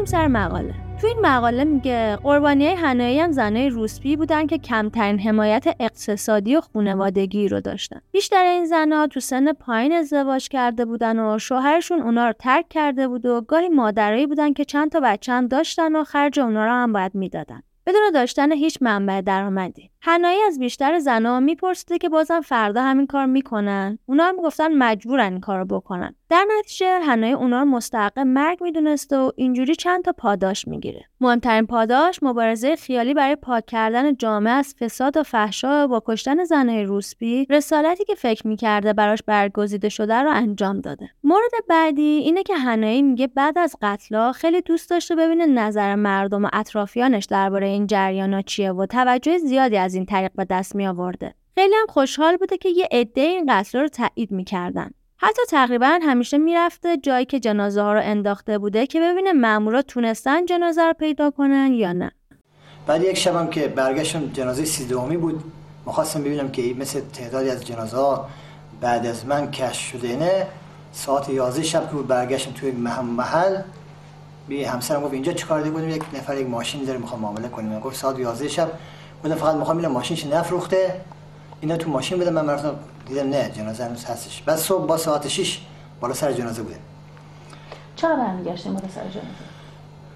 [0.00, 0.74] برگردیم سر مقاله.
[1.00, 6.56] تو این مقاله میگه قربانی های هنایی هم زنای روسپی بودن که کمترین حمایت اقتصادی
[6.56, 8.00] و خونوادگی رو داشتن.
[8.12, 13.08] بیشتر این زنها تو سن پایین ازدواج کرده بودن و شوهرشون اونا رو ترک کرده
[13.08, 16.72] بود و گاهی مادرایی بودن که چند تا بچه هم داشتن و خرج اونا رو
[16.72, 17.62] هم باید می‌دادن.
[17.86, 19.89] بدون داشتن هیچ منبع درآمدی.
[20.02, 23.98] هنایی از بیشتر زنها میپرسیده که بازم فردا همین کار می‌کنن.
[24.06, 26.14] اونا هم گفتن مجبورن این کارو بکنن.
[26.28, 31.04] در نتیجه هنایی اونا رو مستحق مرگ می‌دونسته و اینجوری چند تا پاداش می‌گیره.
[31.20, 36.44] مهمترین پاداش مبارزه خیالی برای پاک کردن جامعه از فساد و فحشا و با کشتن
[36.44, 41.10] زنهای روسپی رسالتی که فکر می‌کرده براش برگزیده شده رو انجام داده.
[41.24, 46.44] مورد بعدی اینه که هنایی میگه بعد از قتلا خیلی دوست داشته ببینه نظر مردم
[46.44, 50.86] و اطرافیانش درباره این جریانا چیه و توجه زیادی از این طریق به دست می
[50.86, 51.34] آورده.
[51.54, 54.90] خیلی هم خوشحال بوده که یه عده این قتل رو تایید می‌کردن.
[55.16, 60.46] حتی تقریبا همیشه می‌رفته جایی که جنازه ها رو انداخته بوده که ببینه مامورا تونستن
[60.46, 62.10] جنازه رو پیدا کنن یا نه.
[62.86, 65.44] بعد یک شبم که برگشتم جنازه سیزدهمی بود
[65.86, 68.28] می‌خواستم ببینم که مثل تعدادی از جنازه ها
[68.80, 70.46] بعد از من کش شده نه
[70.92, 73.56] ساعت 11 شب که بود برگشتم توی محل
[74.48, 77.96] بی همسرم گفت اینجا چیکار دیگه یک نفر یک ماشین داره می‌خوام معامله کنیم گفت
[77.96, 78.70] ساعت 11 شب
[79.22, 81.00] بودم فقط می‌خوام ببینم ماشینش نفروخته.
[81.60, 82.74] اینا تو ماشین بودم من رفتم
[83.06, 84.42] دیدم نه جنازه هنوز هستش.
[84.42, 85.60] بعد صبح با ساعت 6
[86.00, 86.76] بالا سر جنازه بوده.
[87.96, 89.20] چرا برمیگشتیم بالا سر جنازه؟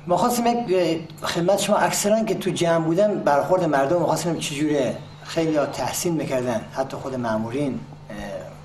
[0.07, 4.97] ما خواستیم یک خدمت شما اکثرا که تو جمع بودم برخورد مردم ما خواستیم چجوره.
[5.25, 6.61] خیلی ها تحسین می‌کردن.
[6.73, 7.81] حتی خود معمورین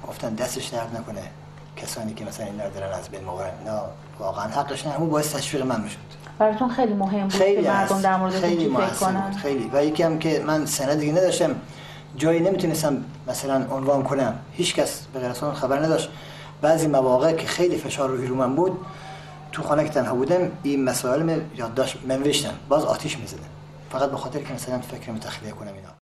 [0.07, 1.21] گفتن دستش درد نکنه.
[1.75, 3.79] کسانی که مثلا این دارن از بین مبارن نه
[4.19, 5.97] واقعا حقش نه همون باعث تشویق من می‌شد.
[6.39, 9.31] براتون خیلی مهم بود خیلی که مردم در مورد خیلی فکر کنن.
[9.31, 9.69] خیلی.
[9.73, 11.55] و یکی هم که من سند دیگه نداشتم.
[12.15, 14.39] جایی نمی‌تونستم مثلا عنوان کنم.
[14.51, 16.09] هیچ کس به غیر خبر نداشت.
[16.61, 18.85] بعضی مواقع که خیلی فشار روی رو من بود
[19.51, 23.43] تو خانه که تنها بودم این مسائل یادداشت منوشتم باز آتیش می‌زدم.
[23.89, 25.98] فقط به خاطر که مثلا فکر تخلیه کنم اینا.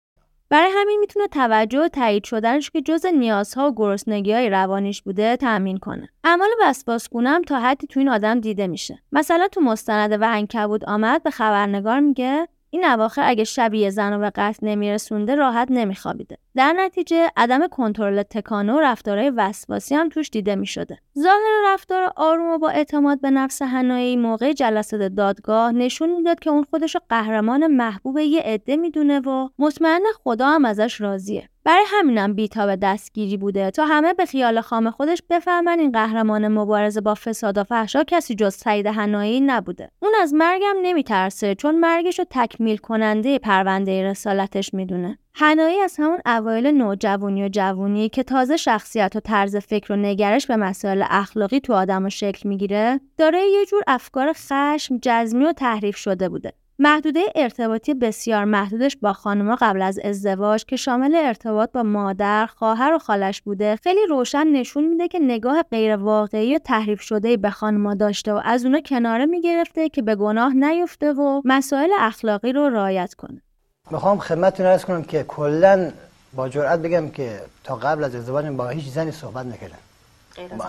[0.53, 5.37] برای همین می‌تونه توجه و تایید شدنش که جز نیازها و گرسنگی های روانیش بوده
[5.37, 6.09] تأمین کنه.
[6.25, 8.99] اعمال وسواسگونه تا حدی تو این آدم دیده میشه.
[9.13, 14.19] مثلا تو مستند و انکبود آمد به خبرنگار میگه این اواخر اگه شبیه زن و
[14.19, 16.39] به قتل نمیرسونده راحت نمیخوابیده.
[16.55, 20.99] در نتیجه عدم کنترل تکانه و رفتارهای وسواسی هم توش دیده می‌شده.
[21.19, 26.51] ظاهر رفتار آروم و با اعتماد به نفس هنایی موقع جلسات دادگاه نشون می‌داد که
[26.51, 31.49] اون خودش قهرمان محبوب یه عده می‌دونه و مطمئن خدا هم ازش راضیه.
[31.65, 33.71] برای همینم بیتاب دستگیری بوده.
[33.71, 38.35] تا همه به خیال خام خودش بفهمن این قهرمان مبارزه با فساد و فحشا کسی
[38.35, 39.91] جز سعید هنایی نبوده.
[40.03, 45.19] اون از مرگم نمیترسه چون مرگش رو تکمیل کننده پرونده رسالتش می‌دونه.
[45.35, 50.47] هنایی از همون اوایل نوجوانی و جوونی که تازه شخصیت و طرز فکر و نگرش
[50.47, 55.53] به مسائل اخلاقی تو آدم و شکل می‌گیره داره یه جور افکار خشم جزمی و
[55.53, 56.53] تحریف شده بوده.
[56.79, 62.93] محدوده ارتباطی بسیار محدودش با خانما قبل از ازدواج که شامل ارتباط با مادر، خواهر
[62.95, 67.51] و خالش بوده خیلی روشن نشون میده که نگاه غیر واقعی و تحریف شده به
[67.51, 72.69] خانما داشته و از اونا کناره می‌گرفته که به گناه نیفته و مسائل اخلاقی رو
[72.69, 73.43] رعایت کنه.
[73.91, 75.91] می‌خوام خدمتتون عرض کنم که کلا
[76.35, 79.79] با جرئت بگم که تا قبل از ازدواج با هیچ زنی صحبت نکردم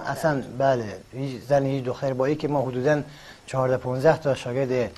[0.07, 3.01] اصلا بله هیچ زنی هیچ دختر با که ما حدودا
[3.47, 4.91] 14 15 تا شاگرد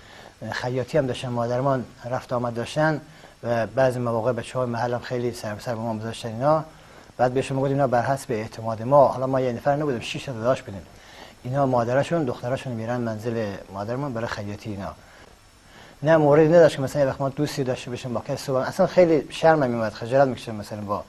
[0.51, 3.01] خیاطی هم داشتن مادرمان رفت آمد داشتن
[3.43, 6.63] و بعضی مواقع بچه های محلم خیلی سر سر به ما گذاشتن اینا.
[7.17, 9.07] بعد بهشون گفتیم اینا بر حسب اعتماد ما.
[9.07, 10.81] حالا ما یه نفر نبودیم 6 تا داشت بدیم
[11.43, 14.91] اینا مادرشون دختراشون میرن منزل مادرمان برای خیاطی اینا.
[16.03, 18.87] نه موردی نداشت که مثلا یه وقت ما دوستی داشته باشیم با کسی صحبت اصلا
[18.87, 21.03] خیلی شرم میومد خجالت می‌کشم مثلا با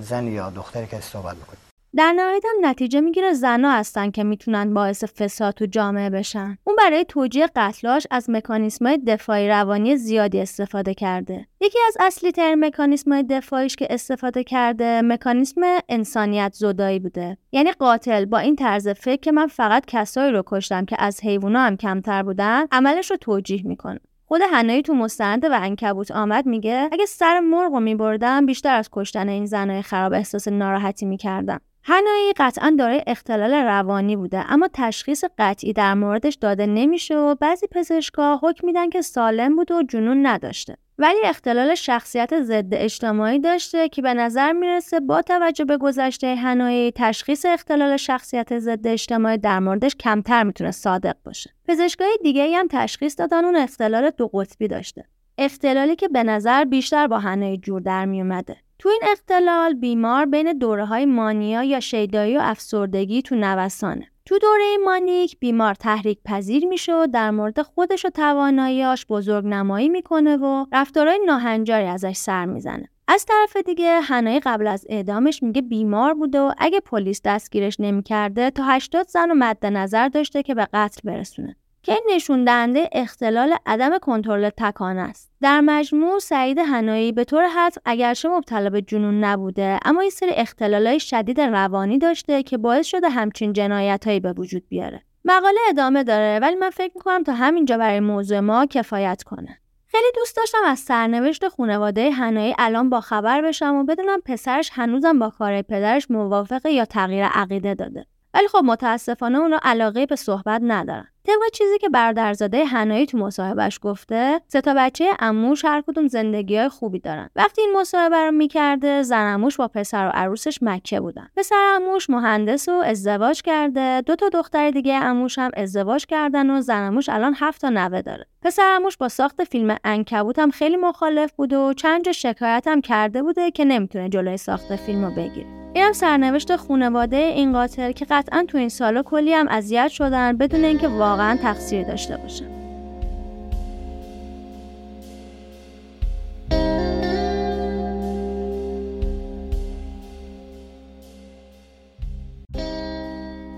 [0.00, 4.74] زن یا دختری که صحبت بکنیم در نهایت هم نتیجه می‌گیره زنا هستن که می‌تونن
[4.74, 6.58] باعث فساد تو جامعه بشن.
[6.64, 11.46] اون برای توجیه قتلاش از مکانیسمای دفاعی روانی زیادی استفاده کرده.
[11.60, 17.36] یکی از اصلی ترین مکانیسمای دفاعیش که استفاده کرده مکانیسم انسانیت زدایی بوده.
[17.52, 21.60] یعنی قاتل با این طرز فکر که من فقط کسایی رو کشتم که از حیوونا
[21.60, 24.00] هم کمتر بودن عملش رو توجیه می‌کنه.
[24.24, 28.88] خود هنایی تو مستند و انکبوت آمد میگه اگه سر مرغ رو میبردم بیشتر از
[28.92, 31.60] کشتن این زنای خراب احساس ناراحتی می‌کردم
[31.92, 37.66] هنایی قطعا دارای اختلال روانی بوده اما تشخیص قطعی در موردش داده نمیشه و بعضی
[37.66, 40.76] پزشکا حکم میدن که سالم بود و جنون نداشته.
[40.98, 46.92] ولی اختلال شخصیت ضد اجتماعی داشته که به نظر می‌رسه با توجه به گذشته هنایی
[46.96, 51.50] تشخیص اختلال شخصیت ضد اجتماعی در موردش کمتر می‌تونه صادق باشه.
[51.68, 55.04] پزشکای دیگه هم تشخیص دادن اون اختلال دو قطبی داشته.
[55.38, 60.52] اختلالی که به نظر بیشتر با هنایی جور در میومده تو این اختلال بیمار بین
[60.52, 64.06] دوره های مانیا یا شیدایی و افسردگی تو نوسانه.
[64.26, 69.88] تو دوره مانیک بیمار تحریک پذیر میشه و در مورد خودش و تواناییاش بزرگ نمایی
[69.88, 72.88] می‌کنه و رفتارهای ناهنجاری ازش سر می‌زنه.
[73.08, 78.50] از طرف دیگه هنایی قبل از اعدامش میگه بیمار بوده و اگه پلیس دستگیرش نمی‌کرده
[78.50, 81.56] تا 80 زن و مد نظر داشته که به قتل برسونه.
[81.82, 85.30] که این نشون دهنده اختلال عدم کنترل تکانه است.
[85.40, 90.30] در مجموع سعید هنایی به طور حد اگرچه مبتلا به جنون نبوده اما این سری
[90.30, 95.02] اختلالای شدید روانی داشته که باعث شده همچین جنایتهایی به وجود بیاره.
[95.24, 99.58] مقاله ادامه داره ولی من فکر می‌کنم تا همینجا برای موضوع ما کفایت کنه.
[99.86, 105.18] خیلی دوست داشتم از سرنوشت خانواده هنایی الان با خبر بشم و بدونم پسرش هنوزم
[105.18, 108.06] با کار پدرش موافقه یا تغییر عقیده داده.
[108.34, 111.08] ولی خب متاسفانه اونا علاقه به صحبت ندارن.
[111.26, 116.56] طبق چیزی که برادرزاده هنایی تو مصاحبهش گفته سه تا بچه اموش هر کدوم زندگی
[116.56, 117.30] های خوبی دارن.
[117.36, 121.28] وقتی این مصاحبه رو می‌کرده زن اموش با پسر و عروسش مکه بودن.
[121.36, 126.60] پسر اموش مهندس و ازدواج کرده دو تا دختر دیگه اموش هم ازدواج کردن و
[126.60, 128.26] زن اموش الان هفت تا نوه داره.
[128.42, 132.80] پسر اموش با ساخت فیلم انکبوت هم خیلی مخالف بوده و چند جا شکایت هم
[132.80, 138.04] کرده بوده که نمی‌تونه جلوی ساخت فیلم رو بگیره اینم سرنوشت خانواده این قاتل که
[138.04, 142.59] قطعا تو این سالا کلی هم اذیت شدن بدون اینکه واقعا تقصیر داشته باشن.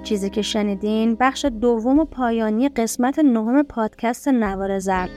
[0.03, 5.11] چیزی که شنیدین بخش دوم و پایانی قسمت نهم پادکست نوار زرد.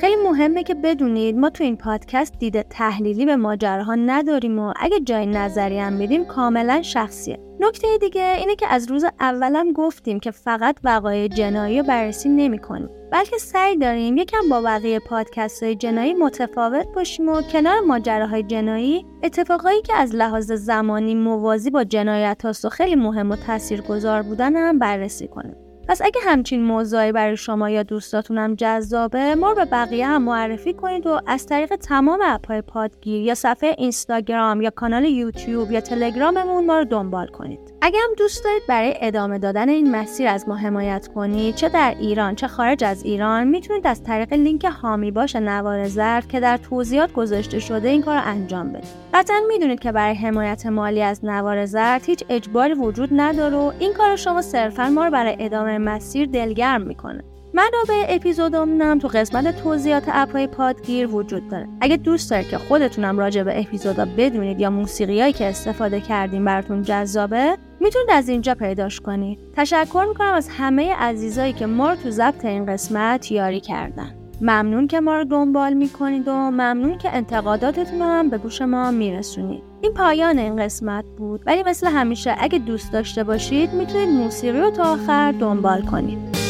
[0.00, 5.00] خیلی مهمه که بدونید ما تو این پادکست دیده تحلیلی به ماجراها نداریم و اگه
[5.00, 7.38] جای نظری هم میدیم کاملا شخصیه.
[7.60, 12.88] نکته دیگه اینه که از روز اولم گفتیم که فقط وقایع جنایی رو بررسی نمی‌کنیم.
[13.12, 19.06] بلکه سعی داریم یکم با بقیه پادکست های جنایی متفاوت باشیم و کنار ماجراهای جنایی
[19.22, 24.56] اتفاقایی که از لحاظ زمانی موازی با جنایت هاست و خیلی مهم و تاثیرگذار بودن
[24.56, 25.69] هم بررسی کنیم.
[25.90, 30.72] پس اگه همچین موضوعی برای شما یا دوستاتونم جذابه ما رو به بقیه هم معرفی
[30.72, 36.66] کنید و از طریق تمام اپهای پادگیر یا صفحه اینستاگرام یا کانال یوتیوب یا تلگراممون
[36.66, 37.69] ما رو دنبال کنید.
[37.82, 41.94] اگه هم دوست دارید برای ادامه دادن این مسیر از ما حمایت کنید چه در
[42.00, 46.56] ایران چه خارج از ایران می‌تونید از طریق لینک هامی باش نوار زرد که در
[46.56, 48.90] توضیحات گذاشته شده این کار رو انجام بدید.
[49.14, 53.92] قطعا می‌دونید که برای حمایت مالی از نوار زرد هیچ اجباری وجود نداره و این
[53.92, 57.24] کار شما صرفا ما رو برای ادامه مسیر دلگرم می‌کنه.
[57.60, 61.68] منابع اپیزودمونم تو قسمت توضیحات اپهای پادگیر وجود داره.
[61.80, 66.82] اگه دوست دارید که خودتونم راجع به اپیزودا بدونید یا موسیقیایی که استفاده کردیم براتون
[66.82, 69.38] جذابه می‌تونید از اینجا پیداش کنید.
[69.56, 74.14] تشکر می‌کنم از همه عزیزایی که ما رو تو ضبط این قسمت یاری کردن.
[74.40, 79.62] ممنون که ما رو دنبال می‌کنید و ممنون که انتقاداتتون هم به گوش ما میرسونید.
[79.80, 84.70] این پایان این قسمت بود ولی مثل همیشه اگه دوست داشته باشید می‌تونید موسیقی رو
[84.70, 86.49] تا آخر دنبال کنید.